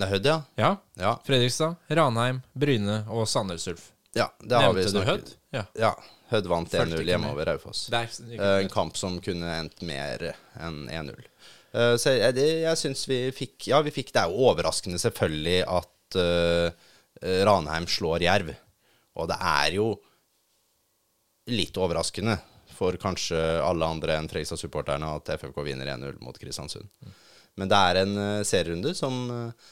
Det 0.00 0.06
er 0.06 0.10
Hødd, 0.10 0.26
ja. 0.26 0.36
Ja. 0.58 0.70
Ja, 0.98 1.12
Fredrikstad, 1.26 1.76
Ranheim, 1.88 2.40
Bryne 2.58 3.02
og 3.12 3.28
Sandnes 3.30 3.66
Ulf. 3.70 3.90
Ja 4.16 4.26
det 4.42 4.56
har 4.58 4.72
vi 4.74 4.82
Nevnte 4.82 4.86
du 4.86 4.96
snakket 4.96 5.10
Hødd? 5.10 5.32
Ja. 5.54 5.62
Ja, 5.78 5.90
Hødd 6.30 6.46
vant 6.50 6.74
1-0 6.74 7.02
hjemme 7.06 7.30
over 7.32 7.46
Raufoss. 7.50 7.84
Eh, 7.92 8.40
En 8.60 8.70
kamp 8.72 8.96
som 8.98 9.18
kunne 9.22 9.50
endt 9.60 9.82
mer 9.86 10.24
enn 10.58 10.84
1-0. 10.90 11.24
Eh, 11.72 11.94
Så 11.98 12.16
jeg, 12.16 12.36
jeg 12.64 12.78
syns 12.78 13.06
vi 13.10 13.20
fikk 13.34 13.68
Ja, 13.70 13.80
vi 13.86 13.92
fikk 13.94 14.12
Det 14.14 14.22
er 14.24 14.30
jo 14.32 14.46
overraskende 14.50 14.98
selvfølgelig 15.02 15.60
at 15.70 16.18
uh, 16.18 16.70
Ranheim 17.46 17.86
slår 17.90 18.22
Jerv. 18.26 18.54
Og 19.20 19.28
det 19.30 19.36
er 19.38 19.74
jo 19.76 19.88
litt 21.50 21.76
overraskende 21.78 22.38
for 22.78 22.96
kanskje 23.00 23.38
alle 23.62 23.84
andre 23.86 24.16
enn 24.16 24.28
Fredrikstad-supporterne 24.30 25.08
at 25.18 25.28
FFK 25.34 25.58
vinner 25.66 25.90
1-0 25.92 26.20
mot 26.24 26.38
Kristiansund. 26.40 26.86
Men 27.60 27.68
det 27.68 27.76
er 27.90 27.98
en 28.04 28.14
serierunde 28.46 28.94
som 28.96 29.18
eh, 29.34 29.68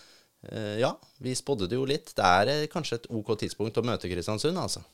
Ja, 0.78 0.92
vi 1.18 1.34
spådde 1.34 1.66
det 1.66 1.74
jo 1.74 1.86
litt. 1.88 2.12
Det 2.14 2.24
er 2.24 2.50
eh, 2.52 2.66
kanskje 2.70 3.00
et 3.00 3.08
ok 3.10 3.32
tidspunkt 3.40 3.80
å 3.80 3.82
møte 3.86 4.10
Kristiansund, 4.10 4.58
altså. 4.58 4.84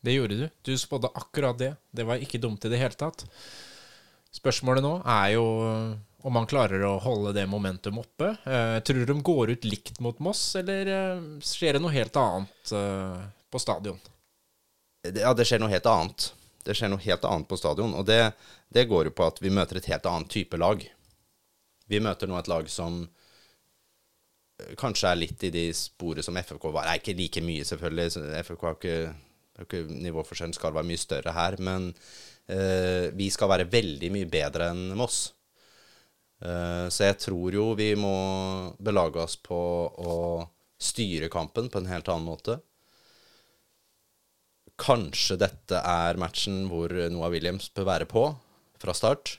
Det 0.00 0.14
gjorde 0.14 0.38
du. 0.38 0.46
Du 0.64 0.72
spådde 0.80 1.10
akkurat 1.14 1.58
det. 1.60 1.74
Det 1.92 2.06
var 2.08 2.22
ikke 2.22 2.40
dumt 2.40 2.64
i 2.64 2.70
det 2.72 2.80
hele 2.80 2.96
tatt. 2.96 3.26
Spørsmålet 4.32 4.84
nå 4.84 4.94
er 5.04 5.34
jo 5.34 5.44
eh, 5.66 5.98
om 6.24 6.34
man 6.36 6.48
klarer 6.48 6.82
å 6.84 6.96
holde 7.02 7.34
det 7.36 7.46
momentum 7.50 8.00
oppe. 8.00 8.32
Eh, 8.44 8.78
tror 8.84 9.02
du 9.02 9.12
de 9.12 9.18
går 9.24 9.54
ut 9.54 9.68
likt 9.68 10.00
mot 10.04 10.18
Moss, 10.24 10.54
eller 10.60 10.88
eh, 10.94 11.22
skjer 11.44 11.76
det 11.76 11.84
noe 11.84 11.94
helt 11.94 12.16
annet 12.20 12.74
eh, 12.76 13.20
på 13.50 13.60
stadion? 13.60 14.00
ja, 15.00 15.30
det 15.32 15.46
skjer 15.48 15.62
noe 15.62 15.72
helt 15.72 15.86
annet. 15.88 16.30
Det 16.64 16.74
skjer 16.76 16.90
noe 16.92 17.00
helt 17.00 17.24
annet 17.24 17.48
på 17.48 17.56
stadion, 17.56 17.94
og 17.96 18.04
det, 18.08 18.34
det 18.68 18.84
går 18.88 19.08
jo 19.08 19.14
på 19.16 19.24
at 19.30 19.40
vi 19.40 19.52
møter 19.52 19.80
et 19.80 19.88
helt 19.88 20.08
annet 20.08 20.28
type 20.32 20.60
lag. 20.60 20.82
Vi 21.88 22.00
møter 22.04 22.28
nå 22.28 22.36
et 22.36 22.50
lag 22.52 22.68
som 22.68 23.00
eh, 23.04 23.19
kanskje 24.80 25.10
er 25.10 25.18
litt 25.18 25.44
i 25.46 25.52
de 25.54 25.66
sporet 25.76 26.26
som 26.26 26.36
FFK 26.36 26.68
var. 26.70 26.86
Det 26.86 26.92
er 26.92 27.02
ikke 27.02 27.18
like 27.18 27.42
mye, 27.44 27.66
selvfølgelig. 27.66 28.24
FFK 28.46 28.64
har 28.66 28.78
ikke, 28.78 28.96
har 29.58 29.68
ikke 29.68 30.00
Nivåforskjellen 30.06 30.56
skal 30.56 30.74
være 30.76 30.88
mye 30.90 31.00
større 31.00 31.34
her, 31.36 31.58
men 31.62 31.90
eh, 32.50 33.10
vi 33.16 33.28
skal 33.32 33.52
være 33.52 33.68
veldig 33.72 34.10
mye 34.14 34.30
bedre 34.30 34.70
enn 34.74 34.96
Moss. 34.98 35.20
Eh, 36.40 36.86
så 36.88 37.10
jeg 37.10 37.20
tror 37.26 37.58
jo 37.58 37.66
vi 37.78 37.92
må 38.00 38.14
belage 38.80 39.22
oss 39.22 39.36
på 39.40 39.60
å 39.90 40.16
styre 40.80 41.28
kampen 41.32 41.68
på 41.68 41.82
en 41.82 41.90
helt 41.90 42.08
annen 42.08 42.28
måte. 42.28 42.60
Kanskje 44.80 45.36
dette 45.42 45.76
er 45.84 46.16
matchen 46.20 46.64
hvor 46.70 46.92
Noah 47.12 47.32
Williams 47.34 47.68
bør 47.76 47.90
være 47.90 48.08
på 48.08 48.24
fra 48.80 48.96
start. 48.96 49.36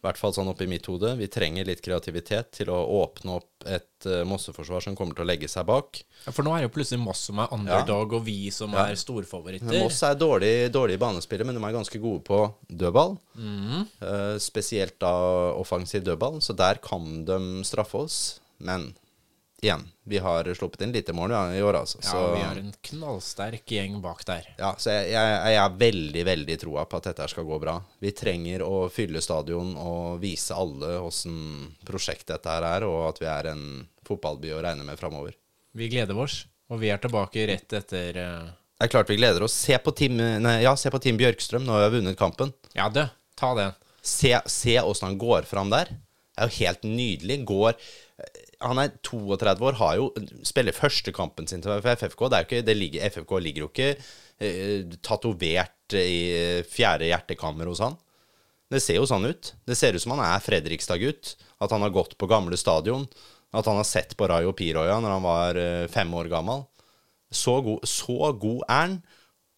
I 0.00 0.06
hvert 0.06 0.16
fall 0.16 0.32
sånn 0.32 0.48
oppi 0.48 0.64
mitt 0.64 0.86
hode. 0.88 1.10
Vi 1.18 1.26
trenger 1.28 1.66
litt 1.68 1.82
kreativitet 1.84 2.54
til 2.56 2.70
å 2.72 2.78
åpne 3.02 3.34
opp 3.36 3.66
et 3.68 4.06
uh, 4.08 4.22
Mosseforsvar 4.24 4.80
som 4.80 4.94
kommer 4.96 5.12
til 5.12 5.26
å 5.26 5.28
legge 5.28 5.48
seg 5.52 5.66
bak. 5.68 6.00
Ja, 6.24 6.32
For 6.32 6.40
nå 6.46 6.54
er 6.56 6.62
jo 6.64 6.70
plutselig 6.72 7.02
Moss 7.04 7.26
som 7.28 7.42
er 7.44 7.52
underdog, 7.52 8.14
og 8.16 8.24
vi 8.24 8.48
som 8.50 8.72
Ja. 8.72 8.86
er 8.88 8.96
storfavoritter. 8.96 9.76
Moss 9.76 10.00
er 10.08 10.16
dårlig, 10.16 10.70
dårlige 10.72 11.02
banespillere, 11.04 11.44
men 11.50 11.58
de 11.60 11.64
er 11.68 11.76
ganske 11.76 12.00
gode 12.00 12.24
på 12.24 12.40
dødball. 12.72 13.18
Eh, 13.36 14.38
spesielt 14.40 14.96
da 15.04 15.12
offensiv 15.60 16.02
dødball, 16.08 16.40
så 16.40 16.56
der 16.56 16.80
kan 16.80 17.24
de 17.28 17.38
straffe 17.68 18.00
oss. 18.06 18.40
Men 18.58 18.94
igjen, 19.62 19.82
vi 20.08 20.18
har 20.18 20.48
sluppet 20.54 20.82
inn 20.84 20.92
lite 20.92 21.12
mål 21.12 21.32
i 21.54 21.62
år, 21.62 21.76
altså. 21.82 22.00
Ja, 22.02 22.20
vi 22.34 22.42
har 22.42 22.58
en 22.60 22.72
knallsterk 22.90 23.70
gjeng 23.70 24.00
bak 24.02 24.24
der. 24.28 24.48
ja, 24.58 24.72
så 24.78 24.94
jeg, 24.94 25.10
jeg, 25.12 25.34
jeg 25.54 25.60
er 25.62 25.76
veldig, 25.82 26.24
veldig 26.30 26.56
troa 26.64 26.84
på 26.88 27.00
at 27.00 27.10
dette 27.10 27.28
skal 27.32 27.46
gå 27.48 27.58
bra. 27.62 27.76
Vi 28.00 28.12
trenger 28.16 28.64
å 28.66 28.88
fylle 28.92 29.22
stadion 29.24 29.74
og 29.76 30.20
vise 30.22 30.56
alle 30.56 30.96
åssen 31.04 31.36
prosjekt 31.86 32.28
dette 32.32 32.50
her 32.56 32.66
er, 32.66 32.88
og 32.88 33.10
at 33.10 33.20
vi 33.22 33.28
er 33.30 33.50
en 33.52 33.64
fotballby 34.06 34.54
å 34.56 34.62
regne 34.64 34.86
med 34.88 34.98
framover. 35.00 35.36
Vi 35.76 35.90
gleder 35.92 36.18
oss, 36.18 36.42
og 36.70 36.80
vi 36.82 36.90
er 36.90 36.98
tilbake 37.02 37.46
rett 37.46 37.78
etter 37.78 38.16
eh, 38.18 38.50
Det 38.80 38.88
er 38.88 38.94
klart 38.96 39.10
vi 39.12 39.20
gleder 39.20 39.44
oss. 39.46 39.54
Se 39.54 39.78
på 39.78 39.92
Team, 39.94 40.18
nei, 40.18 40.56
ja, 40.64 40.74
se 40.76 40.90
på 40.90 40.98
team 41.02 41.18
Bjørkstrøm, 41.20 41.66
nå 41.66 41.76
har 41.76 41.90
vi 41.90 42.00
vunnet 42.00 42.18
kampen. 42.18 42.50
Ja, 42.74 42.88
du, 42.90 43.04
ta 43.38 43.54
den. 43.58 43.76
Se, 44.02 44.32
se 44.48 44.80
åssen 44.80 45.10
han 45.12 45.18
går 45.20 45.46
fram 45.46 45.70
der. 45.70 45.92
Det 45.92 46.46
er 46.46 46.48
jo 46.48 46.58
helt 46.64 46.86
nydelig. 46.88 47.36
Går 47.44 47.74
Han 48.60 48.80
er 48.82 48.92
32 49.06 49.64
år, 49.70 49.78
har 49.80 49.96
jo 49.96 50.10
spiller 50.44 50.76
første 50.76 51.12
kampen 51.16 51.48
sin 51.48 51.62
til 51.64 51.80
FFK. 51.80 52.26
Det 52.28 52.40
ikke, 52.44 52.62
det 52.66 52.76
ligger, 52.76 53.06
FFK 53.08 53.32
ligger 53.40 53.64
jo 53.64 53.70
ikke 53.70 53.90
eh, 53.96 54.96
tatovert 55.00 55.96
i 55.96 56.62
fjerde 56.68 57.08
hjertekammer 57.08 57.70
hos 57.70 57.80
han. 57.84 57.96
Det 58.70 58.82
ser 58.84 59.00
jo 59.00 59.08
sånn 59.08 59.26
ut. 59.26 59.52
Det 59.66 59.74
ser 59.78 59.96
ut 59.96 60.02
som 60.02 60.14
han 60.14 60.22
er 60.28 60.44
Fredrikstad-gutt. 60.44 61.34
At 61.60 61.72
han 61.74 61.82
har 61.82 61.94
gått 61.94 62.14
på 62.20 62.28
gamle 62.30 62.58
stadion. 62.60 63.08
At 63.50 63.66
han 63.66 63.80
har 63.80 63.88
sett 63.88 64.14
på 64.16 64.28
Rayo 64.30 64.52
Piroya 64.54 65.00
når 65.02 65.16
han 65.16 65.24
var 65.26 65.58
eh, 65.58 65.88
fem 65.90 66.12
år 66.14 66.30
gammel. 66.30 66.62
Så 67.30 67.56
god, 67.66 67.86
så 67.88 68.30
god 68.32 68.62
er 68.68 68.84
han. 68.84 69.00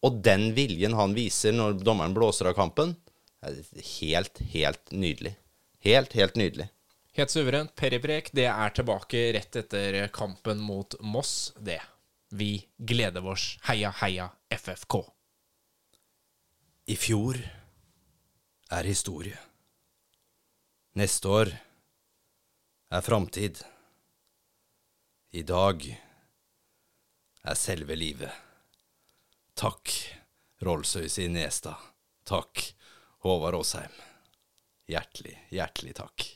Og 0.03 0.19
den 0.25 0.49
viljen 0.57 0.97
han 0.97 1.13
viser 1.15 1.53
når 1.55 1.77
dommeren 1.83 2.15
blåser 2.15 2.49
av 2.49 2.57
kampen, 2.57 2.95
er 3.43 3.59
helt, 3.99 4.41
helt 4.51 4.91
nydelig. 4.91 5.35
Helt, 5.83 6.15
helt 6.17 6.39
nydelig. 6.39 6.67
Helt 7.15 7.29
suverent. 7.29 7.75
Peribrek, 7.75 8.31
det 8.33 8.47
er 8.49 8.73
tilbake 8.73 9.19
rett 9.35 9.55
etter 9.59 10.07
kampen 10.13 10.57
mot 10.57 10.95
Moss, 10.99 11.53
det. 11.61 11.81
Vi 12.33 12.65
gleder 12.77 13.25
oss. 13.29 13.59
Heia, 13.67 13.91
heia 14.01 14.31
FFK. 14.49 15.03
I 16.89 16.97
fjor 16.97 17.37
er 18.73 18.89
historie. 18.89 19.37
Neste 20.97 21.29
år 21.29 21.53
er 22.89 23.05
framtid. 23.05 23.61
I 25.37 25.45
dag 25.45 25.85
er 27.43 27.55
selve 27.57 27.93
livet. 27.95 28.33
Takk, 29.53 29.93
Rolsøys 30.65 31.21
i 31.21 31.29
Nestad. 31.29 31.77
Takk, 32.25 32.71
Håvard 33.21 33.61
Aasheim. 33.61 34.01
Hjertelig, 34.89 35.37
hjertelig 35.53 36.01
takk. 36.01 36.33